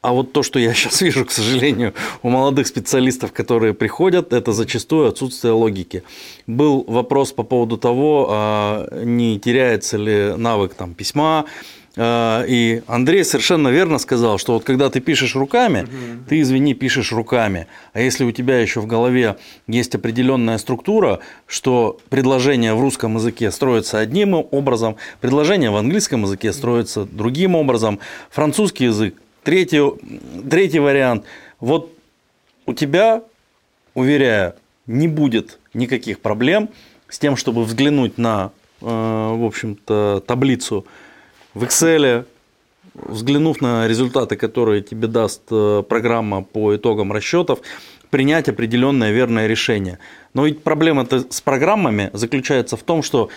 [0.07, 1.93] а вот то, что я сейчас вижу, к сожалению,
[2.23, 6.03] у молодых специалистов, которые приходят, это зачастую отсутствие логики.
[6.47, 11.43] Был вопрос по поводу того, а, не теряется ли навык там, письма,
[11.97, 16.23] а, и Андрей совершенно верно сказал, что вот когда ты пишешь руками, угу.
[16.29, 17.67] ты, извини, пишешь руками.
[17.91, 19.35] А если у тебя еще в голове
[19.67, 26.53] есть определенная структура, что предложение в русском языке строится одним образом, предложение в английском языке
[26.53, 27.99] строится другим образом,
[28.29, 29.15] французский язык
[29.47, 29.79] Третий,
[30.49, 31.23] третий вариант.
[31.61, 31.93] Вот
[32.65, 33.23] у тебя,
[33.93, 34.55] уверяю,
[34.87, 36.67] не будет никаких проблем
[37.07, 40.85] с тем, чтобы взглянуть на, э, в общем-то, таблицу
[41.53, 42.25] в Excel,
[42.93, 47.59] взглянув на результаты, которые тебе даст э, программа по итогам расчетов,
[48.09, 49.97] принять определенное верное решение.
[50.33, 53.29] Но ведь проблема с программами заключается в том, что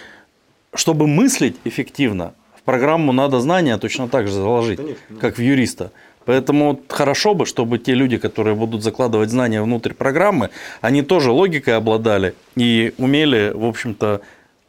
[0.75, 2.35] чтобы мыслить эффективно,
[2.71, 5.21] программу надо знания точно так же заложить, Конечно, да.
[5.21, 5.91] как в юриста.
[6.25, 10.51] Поэтому хорошо бы, чтобы те люди, которые будут закладывать знания внутрь программы,
[10.81, 14.21] они тоже логикой обладали и умели, в общем-то,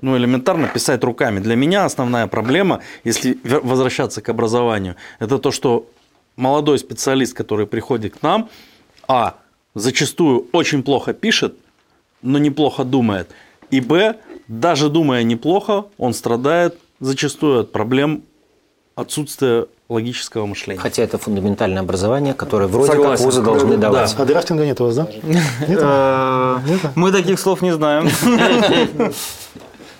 [0.02, 1.40] ну, элементарно писать руками.
[1.40, 5.86] Для меня основная проблема, если возвращаться к образованию, это то, что
[6.36, 8.50] молодой специалист, который приходит к нам,
[9.08, 9.36] а,
[9.76, 11.54] зачастую очень плохо пишет,
[12.24, 13.30] но неплохо думает,
[13.70, 14.16] и б,
[14.48, 18.24] даже думая неплохо, он страдает зачастую от проблем
[18.96, 20.80] отсутствия логического мышления.
[20.80, 23.18] Хотя это фундаментальное образование, которое вроде Согласен.
[23.18, 24.16] как вузы должны давать.
[24.18, 25.08] А драфтинга нет у вас, да?
[25.68, 26.60] Э,
[26.96, 28.10] Мы таких слов не знаем.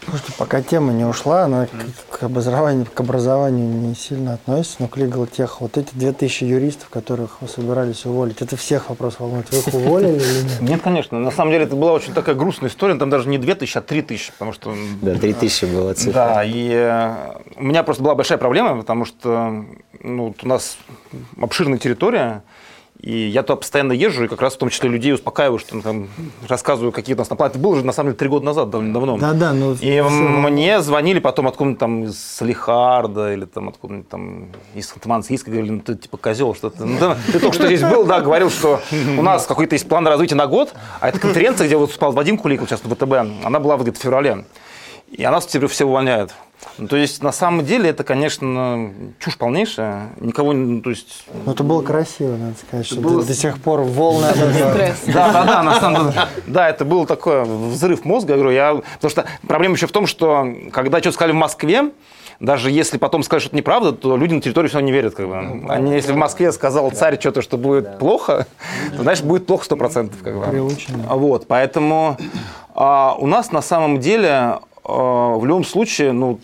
[0.04, 1.68] Слушайте, пока тема не ушла, она
[2.10, 6.90] к образованию, к образованию не сильно относится, но к Legal Tech, вот эти 2000 юристов,
[6.90, 9.52] которых вы собирались уволить, это всех вопрос волнует.
[9.52, 10.62] Вы их уволили или нет?
[10.62, 11.20] Нет, конечно.
[11.20, 12.96] На самом деле это была очень такая грустная история.
[12.96, 14.74] Там даже не 2000, а 3000, потому что...
[15.02, 16.14] Да, 3000 было цифра.
[16.14, 19.66] Да, и э, у меня просто была большая проблема, потому что
[20.02, 20.78] ну, у нас
[21.40, 22.44] обширная территория,
[23.02, 25.82] и я туда постоянно езжу, и как раз в том числе людей успокаиваю, что ну,
[25.82, 26.08] там,
[26.48, 27.52] рассказываю, какие у нас на плане.
[27.52, 29.18] Это было уже, на самом деле, три года назад, довольно давно.
[29.18, 29.54] Да, да.
[29.54, 30.02] Ну, и все.
[30.02, 35.80] мне звонили потом откуда-то там из Лихарда или там откуда-нибудь там из Хантамансийска, говорили, ну
[35.80, 38.80] ты типа козел, что ты, ну, ты, ты только что здесь был, да, говорил, что
[39.18, 42.38] у нас какой-то есть план развития на год, а эта конференция, где вот спал Вадим
[42.38, 44.46] Куликов сейчас на ВТБ, она была в феврале.
[45.12, 46.34] И она теперь все увольняет.
[46.78, 50.10] Ну, то есть, на самом деле, это, конечно, чушь полнейшая.
[50.20, 50.82] Никого не...
[50.82, 51.26] То есть...
[51.46, 53.22] Ну, это было красиво, надо сказать, что было...
[53.22, 54.28] до, до сих пор волны...
[55.08, 56.28] Да, да, да, на самом деле.
[56.48, 58.76] Да, это был такой взрыв мозга, говорю, я...
[58.96, 61.92] Потому что проблема еще в том, что когда что-то сказали в Москве,
[62.40, 65.14] даже если потом скажут, что это неправда, то люди на территории все равно не верят.
[65.14, 65.38] Как бы.
[65.70, 68.48] Они, если в Москве сказал царь что-то, что будет плохо,
[68.96, 70.12] то, значит, будет плохо 100%.
[70.24, 70.70] Как бы.
[71.16, 72.18] Вот, поэтому
[72.74, 74.60] а, у нас на самом деле
[74.92, 76.40] в любом случае, ну,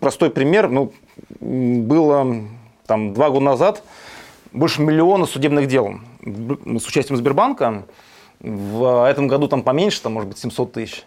[0.00, 0.92] простой пример, ну,
[1.40, 2.44] было
[2.86, 3.82] там два года назад
[4.52, 7.84] больше миллиона судебных дел с участием Сбербанка.
[8.40, 11.04] В этом году там поменьше, там, может быть, 700 тысяч.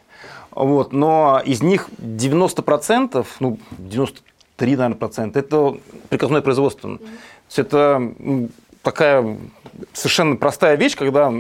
[0.52, 5.78] Вот, но из них 90%, ну, 93, наверное, процента, это
[6.10, 6.98] приказное производство.
[6.98, 7.04] То
[7.48, 8.12] есть это
[8.82, 9.38] такая
[9.94, 11.32] совершенно простая вещь, когда,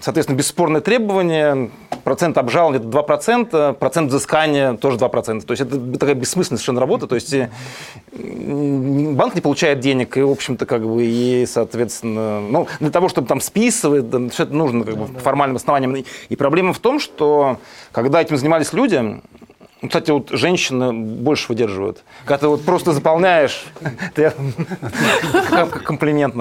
[0.00, 1.70] соответственно, бесспорное требование,
[2.04, 5.40] процент обжалования это 2%, процент взыскания тоже 2%.
[5.42, 7.06] То есть это такая бессмысленная совершенно работа.
[7.06, 7.34] То есть
[8.12, 13.28] банк не получает денег, и, в общем-то, как бы, и, соответственно, ну, для того, чтобы
[13.28, 16.04] там списывать, все это нужно как бы, по формальным основаниям.
[16.28, 17.58] И проблема в том, что
[17.92, 19.20] когда этим занимались люди,
[19.86, 22.04] кстати, вот женщины больше выдерживают.
[22.24, 23.64] Когда ты вот просто заполняешь,
[25.50, 26.34] как комплимент,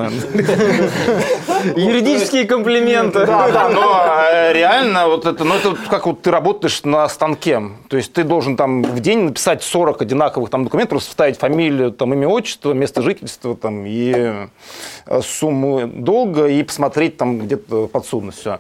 [1.75, 3.25] Юридические комплименты.
[3.25, 7.61] Да, да, но э, реально вот это, ну это как вот ты работаешь на станке.
[7.87, 11.91] То есть ты должен там в день написать 40 одинаковых там документов, просто вставить фамилию,
[11.91, 14.47] там имя, отчество, место жительства там и
[15.05, 18.39] э, сумму долга и посмотреть там где-то подсудность.
[18.39, 18.59] Все.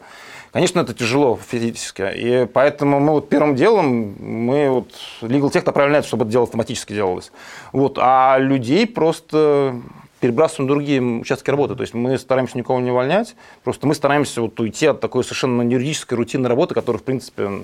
[0.51, 2.11] Конечно, это тяжело физически.
[2.15, 4.91] И поэтому мы вот первым делом, мы вот
[5.21, 7.31] Legal Tech направляет, чтобы это дело автоматически делалось.
[7.71, 7.97] Вот.
[8.01, 9.79] А людей просто
[10.19, 11.75] перебрасываем на другие участки работы.
[11.75, 15.61] То есть мы стараемся никого не увольнять, просто мы стараемся вот уйти от такой совершенно
[15.61, 17.63] юридической рутинной работы, которая, в принципе,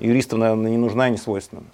[0.00, 1.64] юристам, наверное, не нужна и не свойственна.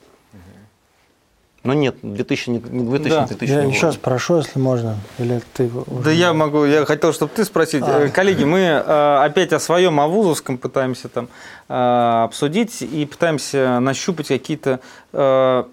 [1.64, 3.26] Но нет, 2000 не 2000, да.
[3.26, 4.96] 2000 Я еще спрошу, если можно.
[5.18, 5.70] Или ты
[6.04, 7.84] Да я могу, я хотел, чтобы ты спросить.
[7.86, 8.06] А.
[8.06, 11.28] Э, коллеги, мы э, опять о своем, о вузовском пытаемся там
[11.68, 14.80] э, обсудить и пытаемся нащупать какие-то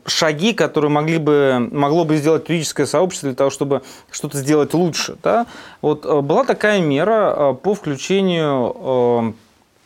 [0.05, 5.15] шаги, которые могли бы, могло бы сделать юридическое сообщество для того, чтобы что-то сделать лучше.
[5.23, 5.45] Да?
[5.81, 9.33] Вот была такая мера по включению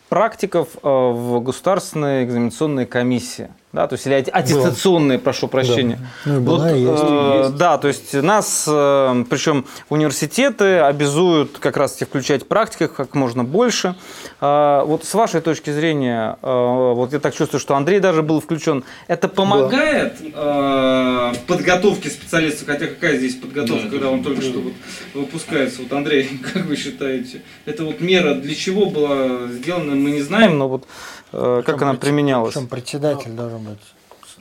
[0.08, 5.24] практиков в государственные экзаменационные комиссии да, то есть или аттестационные, Было.
[5.24, 5.98] прошу прощения.
[6.24, 6.34] Да.
[6.34, 7.56] Ну, была, вот, есть, э, есть.
[7.56, 13.42] Да, то есть нас, э, причем университеты обязуют как раз таки включать практиках как можно
[13.42, 13.96] больше.
[14.40, 18.40] Э, вот с вашей точки зрения, э, вот я так чувствую, что Андрей даже был
[18.40, 18.84] включен.
[19.08, 22.68] Это помогает э, подготовке специалистов?
[22.68, 24.46] Хотя какая здесь подготовка, да, когда он только да.
[24.46, 24.72] что вот
[25.14, 25.82] выпускается?
[25.82, 30.58] Вот Андрей, как вы считаете, это вот мера для чего была сделана, мы не знаем,
[30.58, 30.86] но вот
[31.34, 32.54] Э, как она применялась?
[32.54, 33.78] Причем председатель должен быть.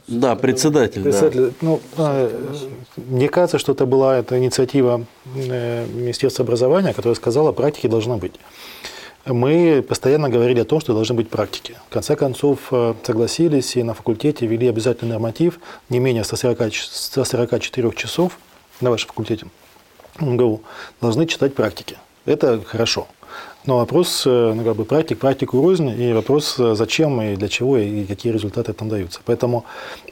[0.07, 1.01] Да, председатель.
[1.01, 1.51] председатель да.
[1.61, 2.29] Ну, а,
[2.97, 8.33] мне кажется, что это была эта инициатива э, Министерства образования, которая сказала, практики должна быть.
[9.25, 11.77] Мы постоянно говорили о том, что должны быть практики.
[11.89, 17.91] В конце концов, э, согласились и на факультете ввели обязательный норматив не менее 140, 144
[17.93, 18.37] часов
[18.81, 19.47] на вашем факультете
[20.19, 20.61] МГУ
[21.01, 21.97] должны читать практики.
[22.25, 23.07] Это хорошо.
[23.65, 27.47] Но вопрос, э, ну, как бы практик, практику рознь, и вопрос, э, зачем и для
[27.47, 29.21] чего, и какие результаты там даются.
[29.23, 29.63] Поэтому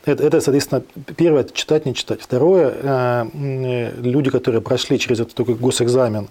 [0.05, 0.83] это, это соответственно,
[1.17, 2.21] первое, читать, не читать.
[2.21, 6.29] Второе, э, люди, которые прошли через этот такой госэкзамен,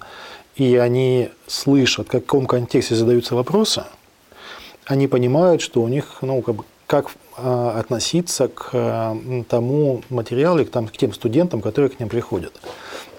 [0.57, 3.85] и они слышат, в каком контексте задаются вопросы,
[4.87, 9.17] они понимают, что у них, ну, как бы, как относиться к
[9.49, 12.53] тому материалу, к, там, к тем студентам, которые к ним приходят.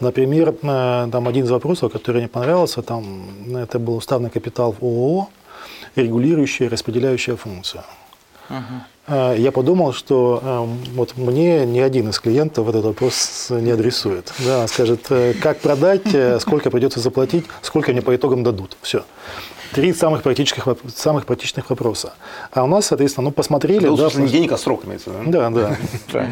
[0.01, 4.83] Например, э, там один из вопросов, который мне понравился, там, это был уставный капитал в
[4.83, 5.29] ООО,
[5.95, 7.85] регулирующая распределяющая функция.
[8.49, 9.37] Uh-huh.
[9.37, 14.33] Я подумал, что э, вот мне ни один из клиентов этот вопрос не адресует.
[14.39, 15.07] Да, скажет,
[15.41, 18.77] как продать, сколько придется заплатить, сколько мне по итогам дадут.
[18.81, 19.03] Все.
[19.74, 22.13] Три самых практических, самых практичных вопроса.
[22.51, 23.88] А у нас, соответственно, ну, посмотрели...
[23.95, 25.49] Да, не денег, а срок имеется, да?
[25.49, 25.78] Да,
[26.11, 26.28] да.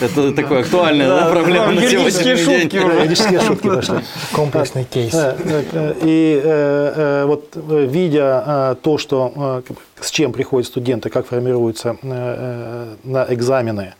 [0.00, 3.98] Это такое актуальная проблема на сегодняшний шутки Юридические шутки пошли.
[4.32, 5.14] Комплексный кейс.
[5.14, 9.62] И э, вот видя то, что
[10.00, 13.94] с чем приходят студенты, как формируются на экзамены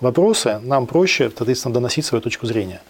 [0.00, 2.80] вопросы, нам проще, соответственно, доносить свою точку зрения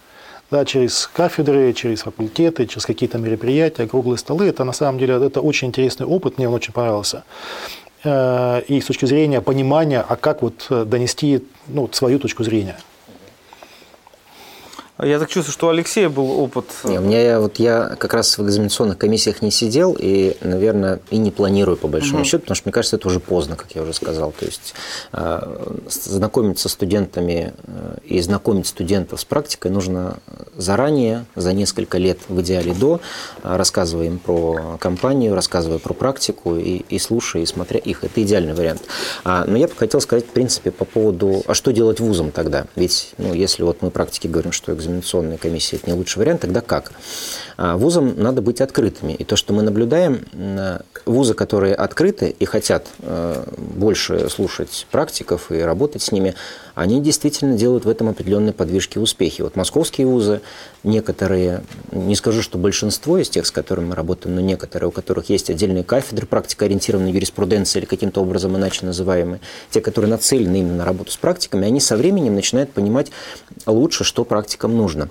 [0.51, 4.47] да, через кафедры, через факультеты, через какие-то мероприятия, круглые столы.
[4.47, 7.23] Это на самом деле это очень интересный опыт, мне он очень понравился.
[8.03, 12.77] Э, и с точки зрения понимания, а как вот донести ну, свою точку зрения.
[15.03, 16.65] Я так чувствую, что у Алексея был опыт.
[16.85, 21.17] Не, у меня вот я как раз в экзаменационных комиссиях не сидел и, наверное, и
[21.17, 22.25] не планирую по большому угу.
[22.25, 24.31] счету, потому что мне кажется, это уже поздно, как я уже сказал.
[24.31, 24.73] То есть
[25.11, 30.19] э, знакомиться с студентами э, и знакомить студентов с практикой нужно
[30.55, 33.01] заранее, за несколько лет в идеале до,
[33.43, 38.05] рассказывая им про компанию, рассказывая про практику и, и слушая, и смотря их.
[38.05, 38.83] Это идеальный вариант.
[39.25, 42.65] А, но я бы хотел сказать, в принципе, по поводу, а что делать вузом тогда?
[42.77, 46.61] Ведь, ну, если вот мы практики говорим, что экзаменационная комиссия– это не лучший вариант, тогда
[46.61, 46.91] как?
[47.57, 49.13] А вузам надо быть открытыми.
[49.13, 50.25] И то, что мы наблюдаем,
[51.05, 56.35] вузы, которые открыты и хотят э, больше слушать практиков и работать с ними,
[56.73, 59.41] они действительно делают в этом определенные подвижки и успехи.
[59.41, 60.41] Вот московские вузы,
[60.83, 65.29] некоторые, не скажу, что большинство из тех, с которыми мы работаем, но некоторые, у которых
[65.29, 70.85] есть отдельные кафедры практикоориентированной юриспруденции или каким-то образом иначе называемые, те, которые нацелены именно на
[70.85, 73.11] работу с практиками, они со временем начинают понимать
[73.65, 75.09] лучше, что практикам нужно.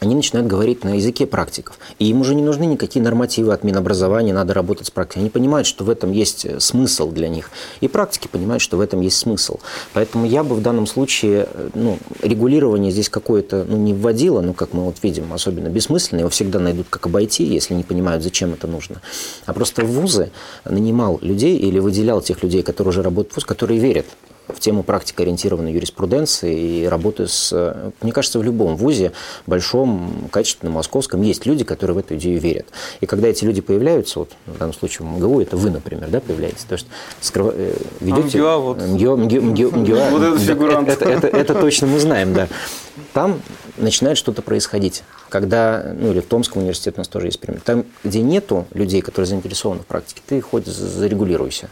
[0.00, 1.78] они начинают говорить на языке практиков.
[1.98, 5.20] И им уже не нужны никакие нормативы от Минобразования, надо работать с практикой.
[5.20, 7.50] Они понимают, что в этом есть э, смысл для них.
[7.82, 9.58] И практики понимают, что в этом есть смысл.
[9.92, 14.54] Поэтому я бы в данном случае э, ну, регулирование здесь какое-то ну, не вводила, ну,
[14.54, 16.20] как мы вот видим, особенно бессмысленно.
[16.20, 19.02] Его всегда найдут, как обойти, если не понимают, зачем это нужно.
[19.44, 20.30] А просто в вузы
[20.64, 24.06] нанимал людей или выделял тех людей, которые уже работают в ВУЗ, которые верят
[24.48, 27.92] в тему практикоориентированной юриспруденции и работы с...
[28.00, 29.12] Мне кажется, в любом вузе,
[29.46, 32.66] большом, качественном, московском, есть люди, которые в эту идею верят.
[33.00, 36.20] И когда эти люди появляются, вот в данном случае в МГУ, это вы, например, да,
[36.20, 36.86] появляетесь, то есть
[37.20, 37.52] скрыв...
[37.54, 38.38] Э, ведете...
[38.38, 38.82] МГУА, вот.
[38.82, 40.10] МГУ, МГУ, МГУ, МГУА.
[40.10, 40.88] Вот этот фигурант.
[40.88, 42.48] Это, это, это, это точно мы знаем, да.
[43.12, 43.40] Там
[43.76, 45.02] начинает что-то происходить.
[45.28, 47.60] Когда, ну или в Томском университете у нас тоже есть пример.
[47.60, 51.70] Там, где нету людей, которые заинтересованы в практике, ты хоть зарегулируйся.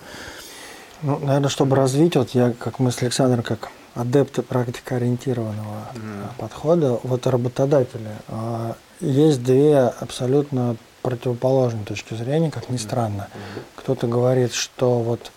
[1.02, 6.28] Ну, наверное, чтобы развить, вот я, как мысль Александр, как адепты практикоориентированного mm.
[6.38, 13.28] подхода, вот работодатели, а, есть две абсолютно противоположные точки зрения, как ни странно.
[13.76, 15.32] Кто-то говорит, что вот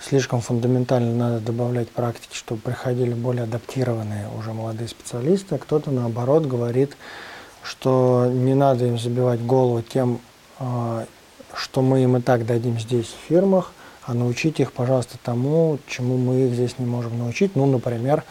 [0.00, 6.44] слишком фундаментально надо добавлять практики, чтобы приходили более адаптированные уже молодые специалисты, а кто-то наоборот
[6.44, 6.96] говорит,
[7.62, 10.20] что не надо им забивать голову тем,
[10.58, 11.06] а,
[11.54, 13.72] что мы им и так дадим здесь в фирмах,
[14.06, 18.22] а научить их, пожалуйста, тому, чему мы их здесь не можем научить, ну, например,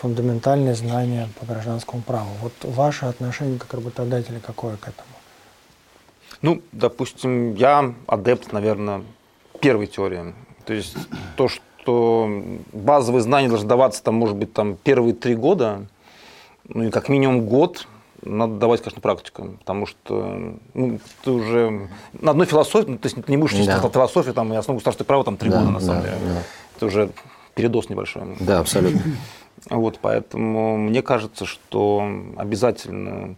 [0.00, 2.30] фундаментальные знания по гражданскому праву.
[2.42, 5.08] Вот ваше отношение как работодателя какое к этому?
[6.42, 9.02] Ну, допустим, я адепт, наверное,
[9.60, 10.32] первой теории.
[10.64, 10.96] То есть
[11.36, 15.86] то, что базовые знания должны даваться, там, может быть, там, первые три года,
[16.68, 17.88] ну и как минимум год,
[18.26, 23.28] надо давать, конечно, практику, потому что ну, ты уже на одной философии, ну, то есть
[23.28, 23.88] не будешь читать да.
[23.88, 26.20] философию там, и основу государственного права там три да, года, на самом да, деле.
[26.24, 26.42] Да.
[26.76, 27.10] Это уже
[27.54, 28.22] передоз небольшой.
[28.40, 29.00] Да, абсолютно.
[29.70, 32.06] Вот, поэтому мне кажется, что
[32.36, 33.36] обязательно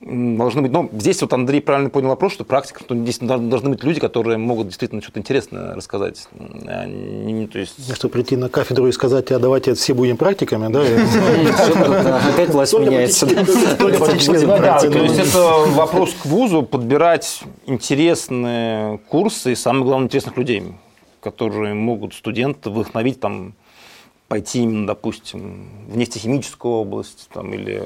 [0.00, 3.84] должны быть, ну, здесь вот Андрей правильно понял вопрос, что практика, что здесь должны быть
[3.84, 6.28] люди, которые могут действительно что-то интересное рассказать.
[6.66, 7.94] А не, то есть...
[7.94, 10.82] Что прийти на кафедру и сказать, а давайте все будем практиками, да?
[12.34, 13.26] Опять власть меняется.
[13.26, 20.64] То есть это вопрос к вузу, подбирать интересные курсы и, самое главное, интересных людей,
[21.20, 23.54] которые могут студента вдохновить там
[24.28, 27.82] пойти именно, допустим, в нефтехимическую область там, или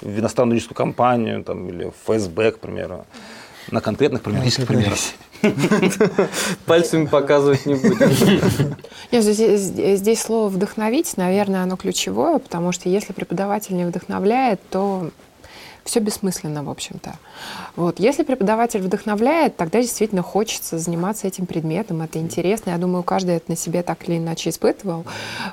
[0.00, 3.06] в иностранную юридическую компанию там, или в ФСБ, к примеру,
[3.70, 4.98] на конкретных практических примерах.
[6.66, 8.76] Пальцами показывать не будем.
[9.12, 9.60] здесь,
[9.98, 15.10] здесь слово «вдохновить», наверное, оно ключевое, потому что если преподаватель не вдохновляет, то
[15.90, 17.14] все бессмысленно, в общем-то.
[17.74, 17.98] Вот.
[17.98, 22.70] Если преподаватель вдохновляет, тогда действительно хочется заниматься этим предметом, это интересно.
[22.70, 25.04] Я думаю, каждый это на себе так или иначе испытывал.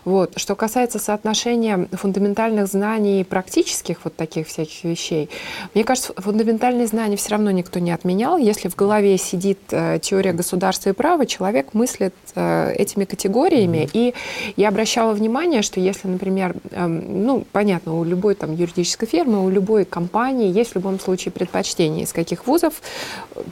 [0.06, 0.38] Вот.
[0.38, 5.30] Что касается соотношения фундаментальных знаний и практических вот таких всяких вещей,
[5.74, 8.38] мне кажется, фундаментальные знания все равно никто не отменял.
[8.38, 13.78] Если в голове сидит э, теория государства и права, человек мыслит э, этими категориями.
[13.78, 13.90] Mm-hmm.
[13.94, 14.14] И
[14.56, 19.50] я обращала внимание, что если, например, э, ну, понятно, у любой там юридической фирмы, у
[19.50, 22.82] любой компании есть в любом случае предпочтение из каких вузов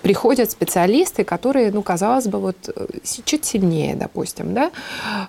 [0.02, 2.88] приходят специалисты, которые, ну, казалось бы, вот э,
[3.26, 4.72] чуть сильнее, допустим, да,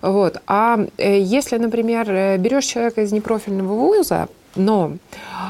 [0.02, 0.40] вот.
[0.46, 4.96] А э, если, например, э, берешь человека из непрофильного вуза, но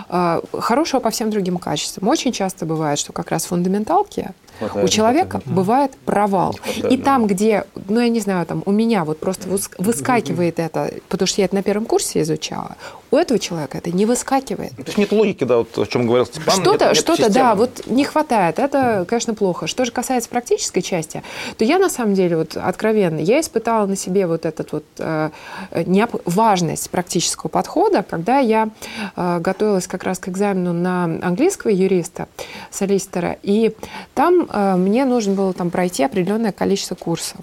[0.09, 2.09] э, хорошего по всем другим качествам.
[2.09, 5.57] Очень часто бывает, что как раз фундаменталки Хватает, у человека хватает.
[5.57, 6.53] бывает провал.
[6.53, 7.35] Хватает, и там, да.
[7.35, 11.47] где, ну я не знаю, там у меня вот просто выскакивает это, потому что я
[11.47, 12.77] это на первом курсе изучала,
[13.11, 14.75] у этого человека это не выскакивает.
[14.77, 16.61] То есть нет логики, да, вот о чем говорил Степан.
[16.61, 18.59] Что-то, что-то, да, вот не хватает.
[18.59, 19.67] Это, конечно, плохо.
[19.67, 21.23] Что же касается практической части,
[21.57, 25.31] то я на самом деле вот откровенно, я испытала на себе вот этот вот э,
[25.73, 28.71] неоп- важность практического подхода, когда я
[29.17, 32.29] э, готовилась как раз к экзамену на английского юриста,
[32.71, 33.75] солистера, и
[34.15, 37.41] там Э, мне нужно было там пройти определенное количество курсов.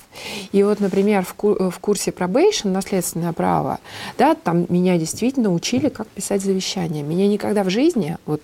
[0.52, 3.80] И вот, например, в, ку- в курсе probation, наследственное право,
[4.18, 7.04] да, там меня действительно учили, как писать завещание.
[7.04, 8.42] Меня никогда в жизни, вот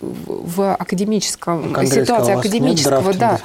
[0.00, 3.40] в академическом ну, ситуации академического да,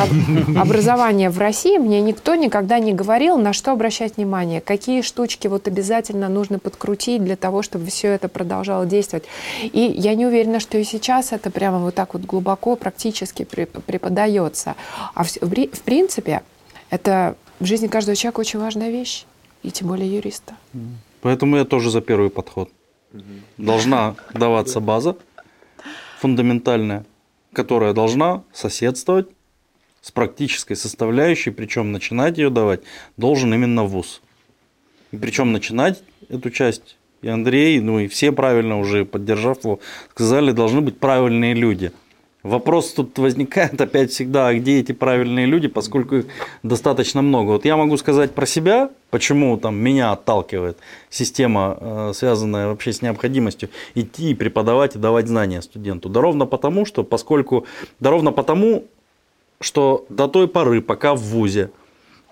[0.00, 5.48] об, образования в России мне никто никогда не говорил, на что обращать внимание, какие штучки
[5.48, 9.24] вот обязательно нужно подкрутить для того, чтобы все это продолжало действовать.
[9.62, 13.44] И я не уверена, что и сейчас это прямо вот так вот глубоко практически
[13.86, 14.74] преподается.
[15.14, 16.42] А в, в принципе
[16.90, 19.24] это в жизни каждого человека очень важная вещь,
[19.62, 20.54] и тем более юриста.
[21.20, 22.70] Поэтому я тоже за первый подход.
[23.58, 25.16] Должна даваться база,
[26.18, 27.04] фундаментальная,
[27.52, 29.28] которая должна соседствовать
[30.00, 32.80] с практической составляющей, причем начинать ее давать
[33.16, 34.20] должен именно вуз.
[35.12, 39.78] И причем начинать эту часть и Андрей, ну и все правильно уже поддержав его,
[40.10, 41.92] сказали, должны быть правильные люди.
[42.42, 46.26] Вопрос тут возникает опять всегда, а где эти правильные люди, поскольку их
[46.64, 47.50] достаточно много.
[47.50, 50.76] Вот я могу сказать про себя, почему там меня отталкивает
[51.08, 56.08] система, э, связанная вообще с необходимостью идти преподавать и давать знания студенту.
[56.08, 57.64] Да ровно потому, что поскольку,
[58.00, 58.84] да ровно потому,
[59.60, 61.70] что до той поры, пока в ВУЗе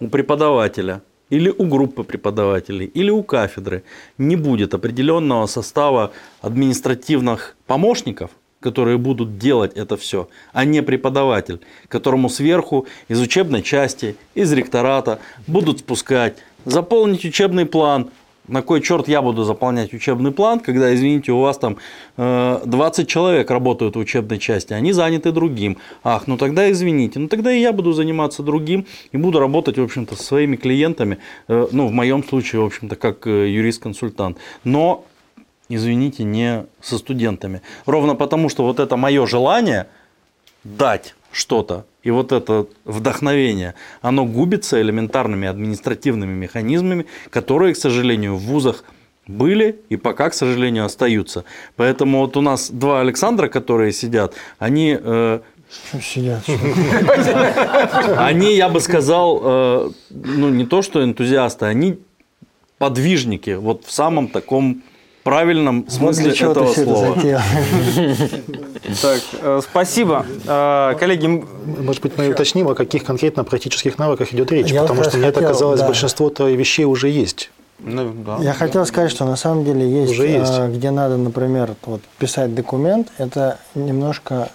[0.01, 3.85] у преподавателя или у группы преподавателей, или у кафедры
[4.19, 12.29] не будет определенного состава административных помощников, которые будут делать это все, а не преподаватель, которому
[12.29, 18.11] сверху из учебной части, из ректората будут спускать, заполнить учебный план.
[18.49, 21.77] На кой черт я буду заполнять учебный план, когда, извините, у вас там
[22.17, 25.77] 20 э, человек работают в учебной части, они заняты другим.
[26.03, 29.83] Ах, ну тогда извините, ну тогда и я буду заниматься другим и буду работать, в
[29.83, 34.39] общем-то, со своими клиентами, э, ну, в моем случае, в общем-то, как э, юрист-консультант.
[34.65, 35.05] Но
[35.71, 37.63] извините, не со студентами.
[37.87, 39.87] Ровно потому, что вот это мое желание
[40.65, 48.43] дать что-то, и вот это вдохновение, оно губится элементарными административными механизмами, которые, к сожалению, в
[48.43, 48.85] вузах
[49.27, 51.45] были и пока, к сожалению, остаются.
[51.77, 55.41] Поэтому вот у нас два Александра, которые сидят, они э,
[56.03, 56.43] сидят.
[58.17, 61.99] Они, я бы сказал, э, ну не то что энтузиасты, они
[62.79, 64.83] подвижники, вот в самом таком
[65.23, 67.17] правильном смысле вот этого слова.
[69.03, 70.27] Так, э, спасибо.
[70.47, 75.05] Э, коллеги, может быть, мы уточним, о каких конкретно практических навыках идет речь, Я потому
[75.05, 75.87] что мне это казалось, да.
[75.87, 77.51] большинство-то вещей уже есть.
[77.79, 78.53] Ну, да, Я да.
[78.55, 80.53] хотел сказать, что на самом деле есть, Уже есть.
[80.59, 84.49] Э, где надо, например, вот, писать документ, это немножко,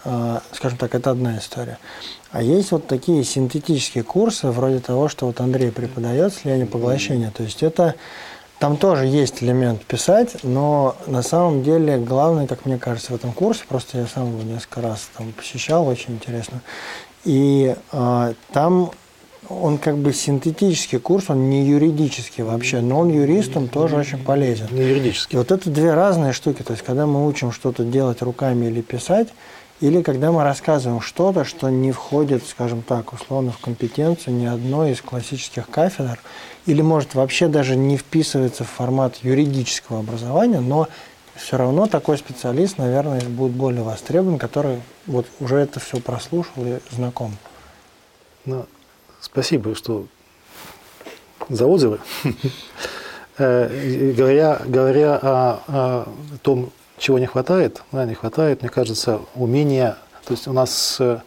[0.52, 1.78] скажем так, это одна история.
[2.32, 7.32] А есть вот такие синтетические курсы, вроде того, что вот Андрей преподает, слияние поглощения.
[7.32, 7.96] То есть это
[8.60, 13.34] там тоже есть элемент писать, но на самом деле главное, как мне кажется, в этом
[13.34, 16.62] курсе, просто я сам его несколько раз там посещал, очень интересно.
[17.26, 18.92] И э, там
[19.50, 24.24] он как бы синтетический курс, он не юридический вообще, но он юрист, он тоже очень
[24.24, 24.68] полезен.
[24.72, 25.36] Не юридический.
[25.36, 26.64] И вот это две разные штуки.
[26.64, 29.30] То есть, когда мы учим что-то делать руками или писать,
[29.86, 34.94] или когда мы рассказываем что-то, что не входит, скажем так, условно в компетенцию ни одной
[34.94, 36.20] из классических кафедр,
[36.66, 40.88] или может вообще даже не вписывается в формат юридического образования, но
[41.36, 46.80] все равно такой специалист, наверное, будет более востребован, который вот уже это все прослушал и
[46.92, 47.38] знаком.
[48.46, 48.66] Ну,
[49.22, 50.08] спасибо, что
[51.50, 52.00] за отзывы.
[53.38, 56.08] Э, говоря, говоря о,
[56.42, 59.98] том, чего не хватает, да, не хватает, мне кажется, умения.
[60.26, 61.20] То есть у нас э,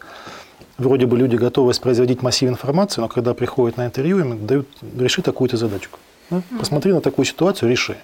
[0.79, 5.23] вроде бы люди готовы воспроизводить массив информации, но когда приходят на интервью, им дают реши
[5.23, 5.99] такую-то задачку.
[6.31, 6.43] Да?
[6.59, 7.97] Посмотри на такую ситуацию, реши.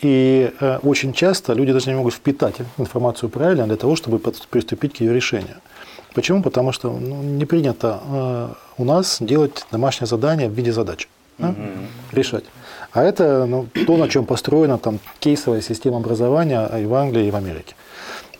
[0.00, 4.94] И э, очень часто люди даже не могут впитать информацию правильно для того, чтобы приступить
[4.94, 5.56] к ее решению.
[6.14, 6.42] Почему?
[6.42, 8.48] Потому что ну, не принято э,
[8.78, 11.06] у нас делать домашнее задание в виде задач.
[11.38, 11.50] Да?
[11.50, 11.58] Угу.
[12.12, 12.44] Решать.
[12.92, 17.30] А это ну, то, на чем построена там, кейсовая система образования и в Англии, и
[17.30, 17.74] в Америке.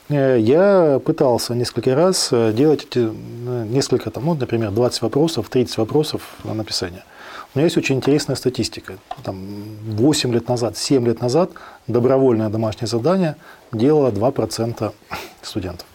[0.08, 5.48] Э, я пытался несколько раз э, делать эти э, несколько, там, ну, например, 20 вопросов,
[5.48, 7.04] 30 вопросов на написание.
[7.54, 8.94] У меня есть очень интересная статистика.
[9.24, 9.36] Там,
[9.82, 11.50] 8 лет назад, 7 лет назад
[11.86, 13.36] добровольное домашнее задание
[13.72, 14.92] делало 2%
[15.42, 15.86] студентов.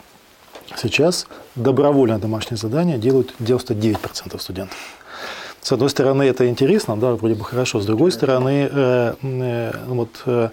[0.76, 4.78] Сейчас добровольное домашнее задание делают 99% студентов.
[5.66, 7.80] С одной стороны, это интересно, да, вроде бы хорошо.
[7.80, 10.50] С другой стороны, э, э, вот, э,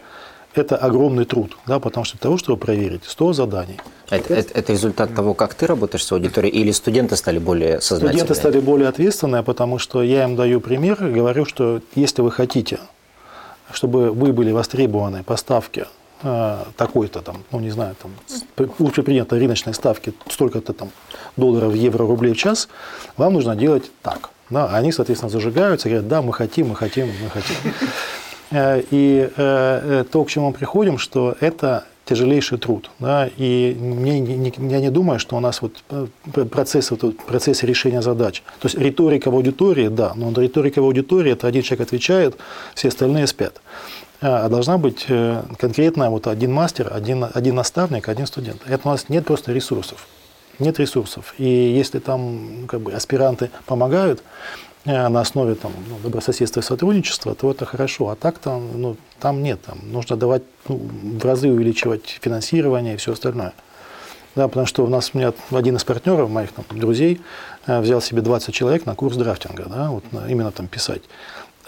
[0.55, 3.77] это огромный труд, да, потому что для того, чтобы проверить 100 заданий.
[4.09, 8.21] Это, это, это результат того, как ты работаешь с аудиторией, или студенты стали более сознательными?
[8.21, 12.79] Студенты стали более ответственные, потому что я им даю пример говорю, что если вы хотите,
[13.71, 15.89] чтобы вы были востребованы по ставке
[16.23, 18.13] э, такой-то там, ну не знаю, там,
[18.79, 20.89] общепринятой рыночной ставки столько-то там
[21.37, 22.69] долларов, евро, рублей в час,
[23.19, 24.31] вам нужно делать так.
[24.53, 27.57] Да, они, соответственно, зажигаются, говорят, да, мы хотим, мы хотим, мы хотим.
[28.51, 32.91] Э, и э, э, то, к чему мы приходим, что это тяжелейший труд.
[32.99, 35.83] Да, и мне, я не думаю, что у нас вот
[36.51, 38.43] процесс, вот, процесс решения задач.
[38.61, 42.37] То есть риторика в аудитории, да, но риторика в аудитории– это один человек отвечает,
[42.75, 43.63] все остальные спят.
[44.21, 45.07] А должна быть
[45.59, 48.61] конкретно вот один мастер, один, один наставник, один студент.
[48.67, 50.07] Это у нас нет просто ресурсов
[50.59, 51.35] нет ресурсов.
[51.39, 54.23] И если там как бы, аспиранты помогают
[54.85, 58.09] э, на основе там, ну, добрососедства и сотрудничества, то это хорошо.
[58.09, 59.61] А так там, ну, там нет.
[59.63, 63.53] Там нужно давать ну, в разы увеличивать финансирование и все остальное.
[64.35, 67.21] Да, потому что у нас у меня один из партнеров моих там, друзей
[67.67, 71.03] э, взял себе 20 человек на курс драфтинга, да, вот, именно там писать.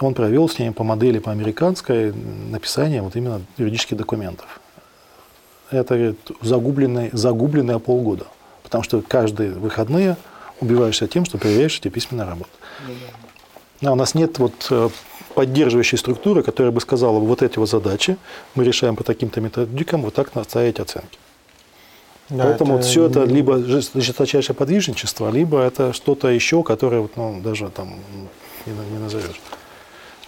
[0.01, 2.15] он провел с ними по модели по американской
[2.51, 4.61] написание вот именно юридических документов.
[5.71, 8.27] Это говорит, загубленные, загубленные полгода.
[8.65, 10.17] Потому что каждые выходные
[10.61, 12.51] убиваешься тем, что проверяешь эти письменные работы.
[13.83, 14.89] А у нас нет вот э,
[15.35, 18.17] поддерживающей структуры, которая бы сказала, вот эти вот задачи
[18.55, 21.19] мы решаем по таким-то методикам, вот так наставить оценки.
[22.31, 22.87] Да, Поэтому это...
[22.87, 27.97] все это либо жесточайшее подвижничество, либо это что-то еще, которое вот, ну, даже там
[28.65, 29.41] не, не назовешь.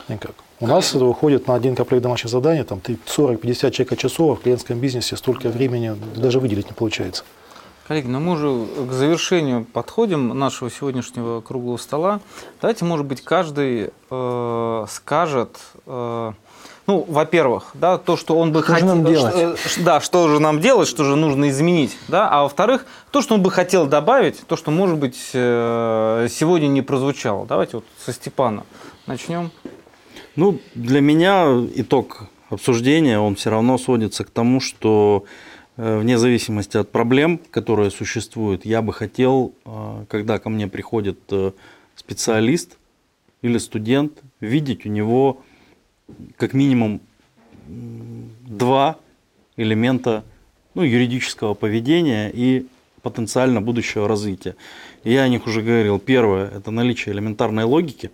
[0.09, 0.33] Никак.
[0.61, 4.43] У нас это выходит на один комплект домашних заданий, там 40-50 человека часов, а в
[4.43, 7.25] клиентском бизнесе столько времени даже выделить не получается.
[7.87, 12.21] Коллеги, ну мы уже к завершению подходим нашего сегодняшнего круглого стола.
[12.61, 15.57] Давайте, может быть, каждый э, скажет,
[15.87, 16.33] э,
[16.89, 19.61] ну, во-первых, да, то, что он бы что хотел, делать?
[19.61, 23.35] Что, да, что же нам делать, что же нужно изменить, да, а во-вторых, то, что
[23.37, 27.47] он бы хотел добавить, то, что, может быть, э, сегодня не прозвучало.
[27.47, 28.65] Давайте вот со Степана
[29.07, 29.53] начнем.
[30.35, 31.47] Ну, для меня
[31.77, 35.27] итог обсуждения, он все равно сводится к тому, что Э,
[35.77, 41.53] вне зависимости от проблем, которые существуют, я бы хотел, э, когда ко мне приходит э,
[41.95, 42.79] специалист
[43.43, 45.43] или студент, видеть у него
[46.37, 47.01] как минимум
[47.67, 48.97] два
[49.57, 50.25] элемента
[50.75, 52.67] ну, юридического поведения и
[53.03, 54.57] потенциально будущего развития.
[55.05, 55.99] я о них уже говорил.
[55.99, 58.11] Первое– это наличие элементарной логики,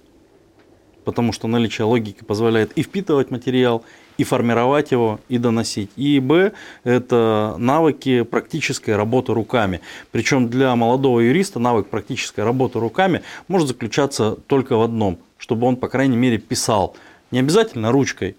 [1.05, 3.85] потому что наличие логики позволяет и впитывать материал,
[4.19, 5.91] и формировать его, и доносить.
[5.97, 6.53] И Б–
[6.85, 9.81] это навыки практической работы руками.
[10.11, 15.77] Причем для молодого юриста навык практической работы руками может заключаться только в одном, чтобы он,
[15.77, 16.97] по крайней мере, писал.
[17.31, 18.37] Не обязательно ручкой,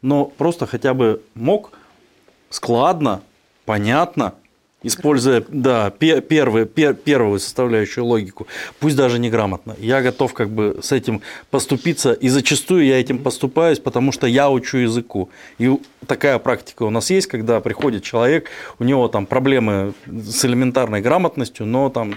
[0.00, 1.72] но просто хотя бы мог
[2.50, 3.22] складно,
[3.64, 4.34] понятно
[4.82, 8.46] используя да, первый, пер, первую составляющую логику,
[8.80, 9.76] пусть даже неграмотно.
[9.78, 14.50] Я готов как бы с этим поступиться, и зачастую я этим поступаюсь, потому что я
[14.50, 15.30] учу языку.
[15.58, 15.70] И
[16.06, 18.48] такая практика у нас есть, когда приходит человек,
[18.78, 22.14] у него там проблемы с элементарной грамотностью, но там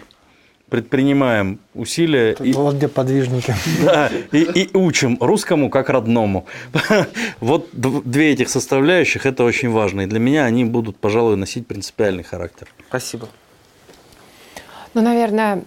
[0.69, 2.33] предпринимаем усилия.
[2.33, 3.53] и, вот где подвижники.
[3.83, 6.45] Да, и, и учим русскому как родному.
[7.39, 10.01] Вот две этих составляющих, это очень важно.
[10.01, 12.67] И для меня они будут, пожалуй, носить принципиальный характер.
[12.87, 13.27] Спасибо.
[14.93, 15.63] Ну, наверное,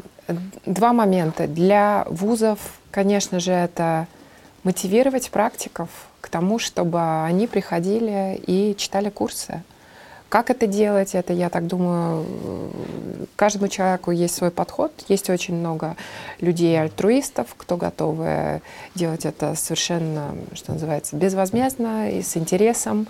[0.66, 1.46] два момента.
[1.46, 2.58] Для вузов,
[2.90, 4.06] конечно же, это
[4.64, 5.88] мотивировать практиков
[6.20, 9.62] к тому, чтобы они приходили и читали курсы.
[10.28, 11.14] Как это делать?
[11.14, 12.26] Это, я так думаю,
[13.36, 14.92] каждому человеку есть свой подход.
[15.08, 15.96] Есть очень много
[16.40, 18.60] людей-альтруистов, кто готовы
[18.94, 23.06] делать это совершенно, что называется, безвозмездно и с интересом.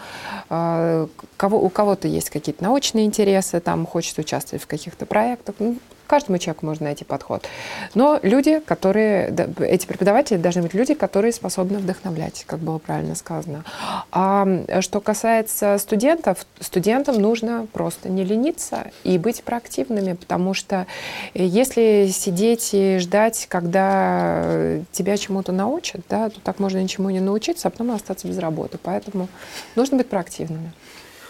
[0.48, 5.56] А, кого, у кого-то есть какие-то научные интересы, там хочет участвовать в каких-то проектах.
[5.58, 5.76] Ну,
[6.08, 7.46] Каждому человеку можно найти подход.
[7.94, 13.62] Но люди, которые, эти преподаватели должны быть люди, которые способны вдохновлять, как было правильно сказано.
[14.10, 14.48] А
[14.80, 20.86] что касается студентов, студентам нужно просто не лениться и быть проактивными, потому что
[21.34, 27.68] если сидеть и ждать, когда тебя чему-то научат, да, то так можно ничему не научиться,
[27.68, 28.78] а потом остаться без работы.
[28.82, 29.28] Поэтому
[29.76, 30.72] нужно быть проактивными.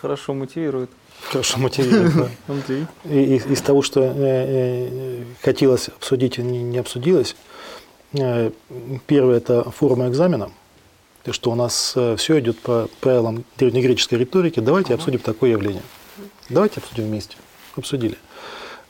[0.01, 0.91] Хорошо мотивирует.
[1.23, 2.55] Хорошо мотивирует, да.
[3.05, 7.37] И, из, из того, что э, э, хотелось обсудить, не, не обсудилось,
[8.13, 8.51] э,
[9.07, 10.51] первое– это форма экзамена,
[11.25, 14.61] то, что у нас э, все идет по правилам древнегреческой риторики.
[14.61, 15.83] Давайте обсудим такое явление.
[16.49, 17.37] Давайте обсудим вместе.
[17.77, 18.17] Обсудили.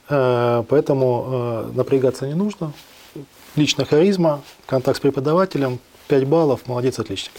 [0.08, 2.72] Э, поэтому э, напрягаться не нужно.
[3.56, 7.32] Лично харизма, контакт с преподавателем, 5 баллов, молодец, отличник.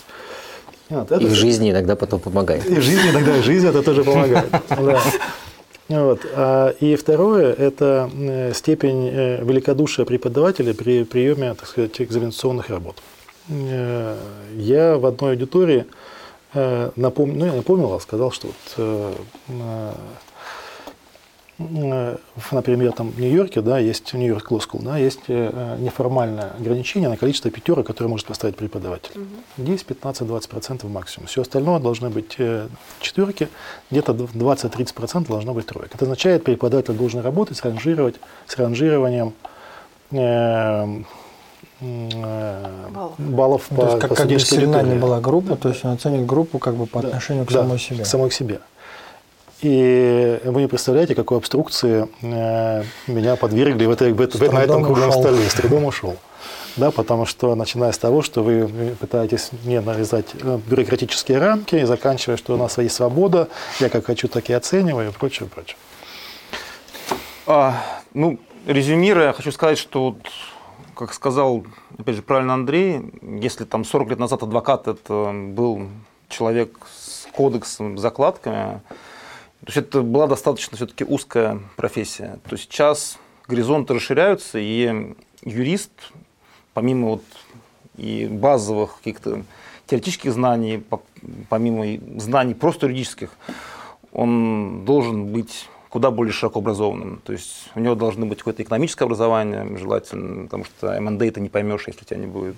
[0.90, 2.66] Вот, и в жизни иногда потом помогает.
[2.66, 4.49] И в жизни иногда, и в жизни это тоже помогает.
[5.90, 6.22] Вот.
[6.36, 12.98] А, и второе– это э, степень э, великодушия преподавателя при приеме, так сказать, экзаменационных работ.
[13.49, 14.16] Э,
[14.56, 15.86] я в одной аудитории
[16.95, 19.16] напомнил, ну, я напомнил, а сказал, что вот
[19.49, 19.94] Э,
[21.60, 27.18] например, там в Нью-Йорке, да, есть Нью-Йорк Law School, да, есть э, неформальное ограничение на
[27.18, 29.11] количество пятерок, которые может поставить преподаватель.
[29.15, 29.65] Угу.
[29.65, 31.27] 10, 15, 20 процентов максимум.
[31.27, 32.68] Все остальное должны быть э,
[33.02, 33.49] четверки,
[33.91, 35.94] где-то 20-30 процентов должно быть троек.
[35.94, 38.15] Это означает, преподаватель должен работать с, ранжировать,
[38.48, 39.34] с ранжированием
[40.11, 41.03] э,
[41.81, 45.84] баллов, баллов по, то есть, как, по как бы сильна не была группа, то есть
[45.84, 48.03] он оценит группу как бы по да, отношению к да, самой себе.
[48.03, 48.60] К самой себе.
[49.61, 54.84] И вы не представляете, какой обструкции э, меня подвергли в этой, в, в, на этом
[54.84, 55.49] круглом столе.
[55.49, 56.15] С трудом ушел.
[56.77, 61.84] Да, потому что, начиная с того, что вы пытаетесь мне навязать э, бюрократические рамки, и
[61.84, 63.49] заканчивая, что у нас есть свобода,
[63.81, 65.77] я как хочу, так и оцениваю, и прочее, прочее.
[67.45, 67.84] А,
[68.14, 70.18] ну, резюмируя, хочу сказать, что вот
[70.95, 71.64] как сказал,
[71.98, 75.88] опять же, правильно Андрей, если там 40 лет назад адвокат это был
[76.27, 78.81] человек с кодексом, закладками,
[79.61, 82.40] то есть это была достаточно все-таки узкая профессия.
[82.48, 83.18] То есть сейчас
[83.48, 85.91] горизонты расширяются, и юрист,
[86.73, 87.23] помимо вот
[87.98, 89.44] и базовых каких-то
[89.88, 90.84] теоретических знаний,
[91.49, 93.31] помимо знаний просто юридических,
[94.14, 97.22] он должен быть куда более широко образованным.
[97.26, 101.49] То есть у него должно быть какое-то экономическое образование, желательно, потому что МНД ты не
[101.49, 102.56] поймешь, если у тебя не будет.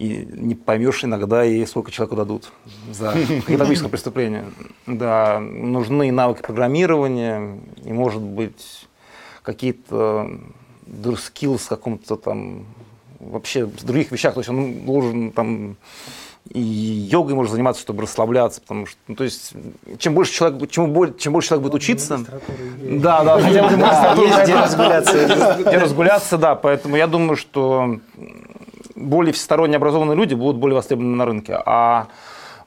[0.00, 2.50] И не поймешь иногда и сколько человеку дадут
[2.90, 3.12] за
[3.46, 4.46] экономическое преступление.
[4.86, 8.88] Да, нужны навыки программирования, и, может быть,
[9.42, 10.30] какие-то
[10.88, 12.64] skills в каком-то там
[13.18, 14.32] вообще в других вещах.
[14.32, 15.76] То есть он должен там
[16.48, 19.52] и йогой может заниматься, чтобы расслабляться, потому что, ну, то есть,
[19.98, 22.24] чем больше человек, чем, больше, чем больше человек будет учиться,
[22.80, 28.00] да, да, хотя бы есть где разгуляться, где разгуляться, да, поэтому я думаю, что
[29.00, 32.08] более всесторонне образованные люди будут более востребованы на рынке, а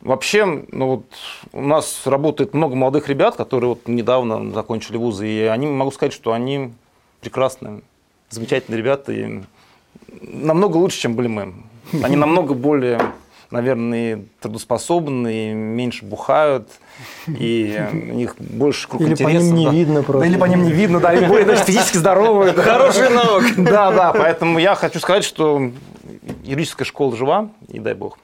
[0.03, 1.05] Вообще, ну вот
[1.53, 6.11] у нас работает много молодых ребят, которые вот недавно закончили вузы, и они могу сказать,
[6.11, 6.73] что они
[7.21, 7.83] прекрасные,
[8.29, 9.41] замечательные ребята, и
[10.21, 11.53] намного лучше, чем были мы.
[12.03, 12.99] Они намного более
[13.53, 16.67] наверное, трудоспособны, меньше бухают,
[17.27, 19.31] и у них больше круг или интересов.
[19.31, 19.71] Или по ним не да.
[19.71, 20.19] видно просто.
[20.21, 22.53] Да, или по ним не видно, да, и более даже физически здоровые.
[22.53, 23.53] Хороший навык.
[23.57, 25.71] Да, да, поэтому я хочу сказать, что
[26.43, 28.17] юридическая школа жива, и дай бог.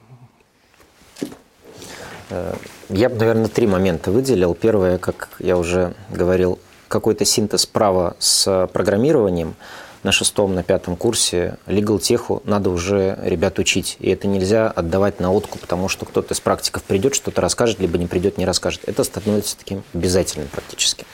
[2.30, 2.54] Э,
[2.88, 4.54] я бы, наверное, три момента выделил.
[4.54, 9.54] Первое, как я уже говорил, какой-то синтез права с программированием–
[10.02, 13.96] на шестом, на пятом курсе legal теху надо уже ребят учить.
[14.00, 17.98] И это нельзя отдавать на откуп, потому что кто-то из практиков придет, что-то расскажет, либо
[17.98, 18.82] не придет, не расскажет.
[18.86, 21.04] Это становится таким обязательным практически.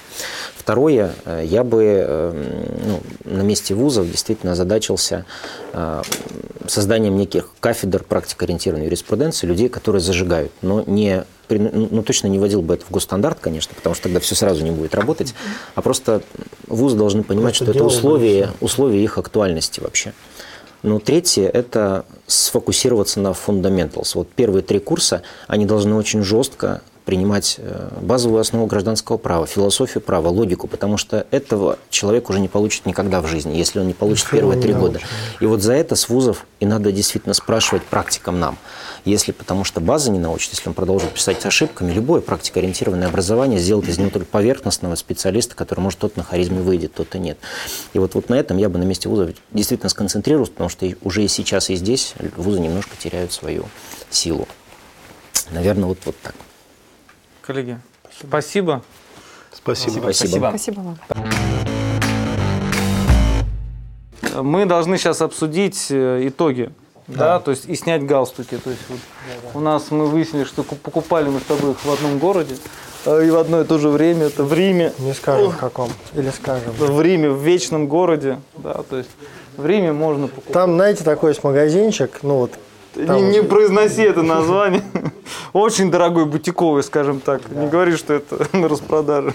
[0.56, 5.24] Второе, э, я бы э, ну, на месте вузов действительно озадачился
[5.72, 6.02] э,
[6.66, 12.62] созданием неких кафедр практикоориентированной юриспруденции, людей, которые зажигают, но не ну, ну, точно не вводил
[12.62, 15.34] бы это в госстандарт, конечно, потому что тогда все сразу не будет работать,
[15.76, 16.22] а просто
[16.66, 20.12] вузы должны понимать, просто что это условие, условие их актуальности вообще.
[20.82, 24.12] Ну, третье– это сфокусироваться на fundamentals.
[24.14, 30.02] Вот первые три курса, они должны очень жестко принимать э, базовую основу гражданского права, философию
[30.02, 33.94] права, логику, потому что этого человек уже не получит никогда в жизни, если он не
[33.94, 35.00] получит Ничего первые три года.
[35.40, 38.58] И вот за это с вузов и надо действительно спрашивать практикам нам.
[39.04, 43.88] Если потому что база не научит, если он продолжит писать ошибками, любое практикоориентированное образование сделает
[43.88, 47.38] из него только поверхностного специалиста, который, может, тот на харизме выйдет, тот и нет.
[47.92, 51.22] И вот, вот на этом я бы на месте вузов действительно сконцентрировался, потому что уже
[51.22, 53.66] и сейчас, и здесь вузы немножко теряют свою
[54.10, 54.48] силу.
[55.52, 56.34] Наверное, вот, вот так.
[57.46, 57.78] Коллеги,
[58.18, 58.82] спасибо.
[59.52, 60.10] Спасибо.
[60.12, 60.48] Спасибо.
[60.48, 60.98] Спасибо вам.
[64.42, 66.72] Мы должны сейчас обсудить э, итоги
[67.06, 67.18] да.
[67.18, 68.58] да, то есть и снять галстуки.
[68.58, 69.58] То есть вот да, да.
[69.58, 72.56] у нас мы выяснили, что покупали мы с тобой их в одном городе
[73.04, 74.26] э, и в одно и то же время.
[74.26, 74.92] Это в Риме.
[74.98, 75.90] Не скажем в каком.
[76.14, 76.72] Или скажем.
[76.72, 78.40] В Риме, в вечном городе.
[78.56, 79.10] Да, то есть
[79.56, 80.52] в Риме можно покупать.
[80.52, 82.52] Там, знаете, такой есть магазинчик, ну вот
[82.96, 84.82] не, не произноси это название.
[85.52, 87.42] Очень дорогой бутиковый, скажем так.
[87.48, 87.62] Да.
[87.62, 89.34] Не говори, что это на распродаже.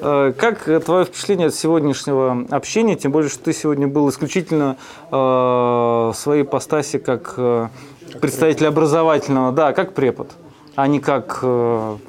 [0.00, 4.76] Э, как твое впечатление от сегодняшнего общения, тем более, что ты сегодня был исключительно
[5.10, 7.68] э, в своей постаси как э,
[8.20, 10.30] представитель образовательного, да, как препод,
[10.76, 11.40] а не как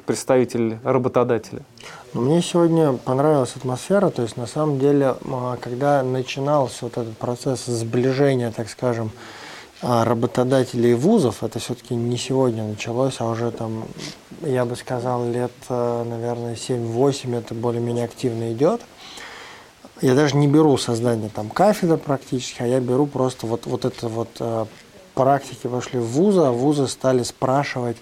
[0.06, 1.62] представитель работодателя?
[2.14, 5.16] Ну, мне сегодня понравилась атмосфера, то есть на самом деле,
[5.60, 9.10] когда начинался вот этот процесс сближения, так скажем,
[9.82, 13.84] а работодателей вузов, это все-таки не сегодня началось, а уже там,
[14.42, 18.82] я бы сказал, лет, э, наверное, 7-8 это более-менее активно идет.
[20.02, 24.08] Я даже не беру создание там кафедр практически, а я беру просто вот, вот это
[24.08, 24.66] вот э,
[25.14, 27.96] практики вошли в вузы, а вузы стали спрашивать,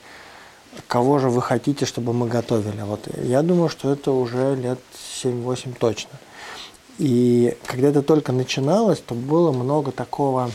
[0.88, 2.82] кого же вы хотите, чтобы мы готовили.
[2.82, 4.80] Вот я думаю, что это уже лет
[5.22, 6.10] 7-8 точно.
[6.98, 10.50] И когда это только начиналось, то было много такого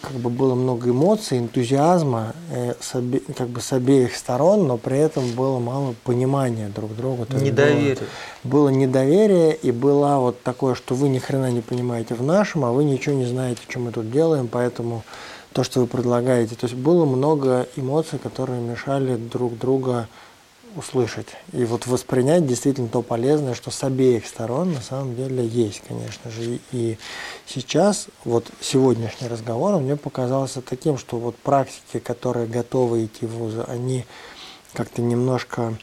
[0.00, 4.76] как бы было много эмоций, энтузиазма э, с, обе, как бы с обеих сторон, но
[4.76, 7.26] при этом было мало понимания друг друга.
[7.34, 7.96] Недоверие.
[8.44, 12.64] Было, было недоверие и было вот такое, что вы ни хрена не понимаете в нашем,
[12.64, 15.02] а вы ничего не знаете, что мы тут делаем, поэтому
[15.52, 16.54] то, что вы предлагаете.
[16.54, 20.06] То есть было много эмоций, которые мешали друг друга
[20.76, 25.82] услышать и вот воспринять действительно то полезное, что с обеих сторон на самом деле есть,
[25.86, 26.58] конечно же.
[26.72, 26.98] И
[27.46, 33.64] сейчас вот сегодняшний разговор мне показался таким, что вот практики, которые готовы идти в вузы,
[33.66, 34.04] они
[34.72, 35.76] как-то немножко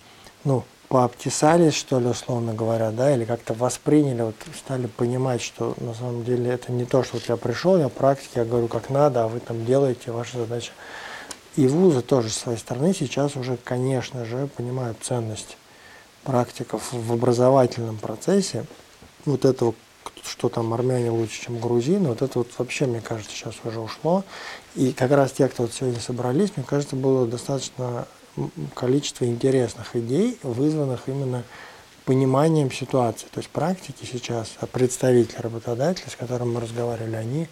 [0.43, 5.93] ну, пообтесались, что ли, условно говоря, да, или как-то восприняли, вот стали понимать, что на
[5.93, 9.23] самом деле это не то, что вот я пришел, я практик, я говорю, как надо,
[9.23, 10.71] а вы там делаете, ваша задача.
[11.55, 15.57] И вузы тоже с своей стороны сейчас уже, конечно же, понимают ценность
[16.23, 18.65] практиков в образовательном процессе.
[19.25, 19.73] Вот этого,
[20.23, 24.23] что там армяне лучше, чем грузины, вот это вот вообще, мне кажется, сейчас уже ушло.
[24.75, 28.05] И как раз те, кто вот сегодня собрались, мне кажется, было достаточно
[28.73, 31.43] количество интересных идей, вызванных именно
[32.03, 33.27] пониманием ситуации.
[33.31, 37.47] То есть практики сейчас, представители работодателя, с которым мы разговаривали, они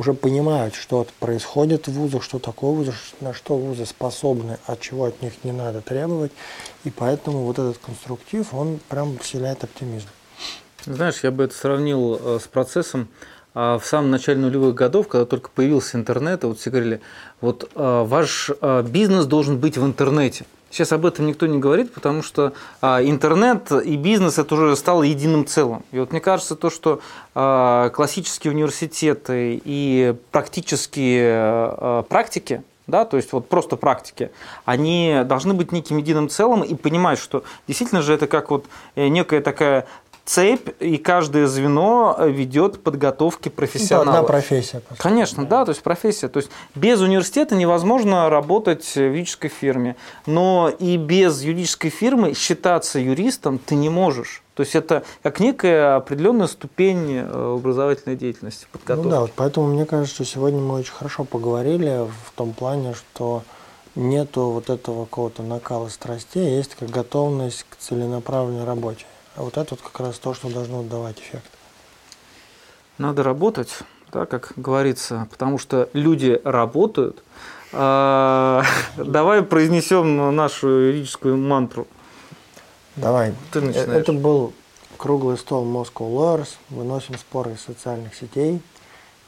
[0.00, 5.04] уже понимают, что происходит в вузах, что такое вузы, на что вузы способны, от чего
[5.04, 6.32] от них не надо требовать.
[6.84, 10.08] И поэтому вот этот конструктив, он прям вселяет оптимизм.
[10.86, 13.08] Знаешь, я бы это сравнил э, с процессом
[13.52, 17.00] а в самом начале нулевых годов, когда только появился интернет, вот все говорили,
[17.40, 18.50] вот э, ваш
[18.84, 20.44] бизнес должен быть в интернете.
[20.70, 25.02] Сейчас об этом никто не говорит, потому что а, интернет и бизнес это уже стало
[25.02, 25.82] единым целым.
[25.90, 27.00] И вот мне кажется, то, что
[27.34, 34.30] а, классические университеты и практические а, практики, да, то есть вот просто практики,
[34.64, 39.08] они должны быть неким единым целым и понимать, что действительно же это как вот э,
[39.08, 39.86] некая такая
[40.24, 44.06] цепь, и каждое звено ведет к подготовке профессионалов.
[44.06, 44.82] Да, одна профессия.
[44.98, 46.28] Конечно, да, то есть профессия.
[46.28, 52.98] То есть без университета невозможно работать в юридической фирме, но и без юридической фирмы считаться
[52.98, 54.42] юристом ты не можешь.
[54.54, 59.08] То есть это как некая определенная ступень э, образовательной деятельности, подготовки.
[59.08, 62.94] Ну да, вот поэтому мне кажется, что сегодня мы очень хорошо поговорили в том плане,
[62.94, 63.42] что
[63.94, 69.06] нету вот этого какого-то накала страстей, а есть готовность к целенаправленной работе.
[69.40, 71.50] А вот это вот как раз то, что должно давать эффект.
[72.98, 73.70] Надо работать,
[74.12, 77.22] да, как говорится, потому что люди работают.
[77.72, 78.62] А,
[78.98, 81.86] давай произнесем нашу юридическую мантру.
[82.96, 83.32] Давай.
[83.50, 83.88] Ты начинаешь.
[83.88, 84.52] Это был
[84.98, 86.58] круглый стол Moscow Lawyers.
[86.68, 88.60] Выносим споры из социальных сетей,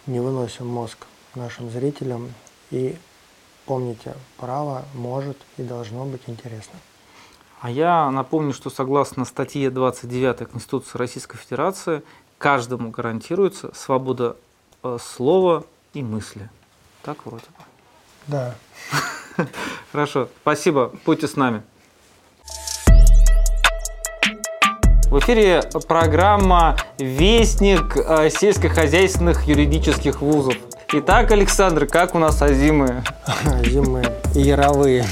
[0.06, 2.34] не выносим мозг нашим зрителям.
[2.70, 2.98] И
[3.64, 6.78] помните, право может и должно быть интересно.
[7.62, 12.02] А я напомню, что согласно статье 29 Конституции Российской Федерации,
[12.36, 14.36] каждому гарантируется свобода
[14.82, 15.62] э, слова
[15.94, 16.50] и мысли.
[17.04, 17.64] Так вроде бы.
[18.26, 18.56] Да.
[19.92, 20.90] Хорошо, спасибо.
[21.06, 21.62] Будьте с нами.
[25.06, 30.56] В эфире программа «Вестник э, сельскохозяйственных юридических вузов».
[30.94, 33.04] Итак, Александр, как у нас азимы?
[33.44, 34.02] Азимы
[34.34, 35.06] яровые.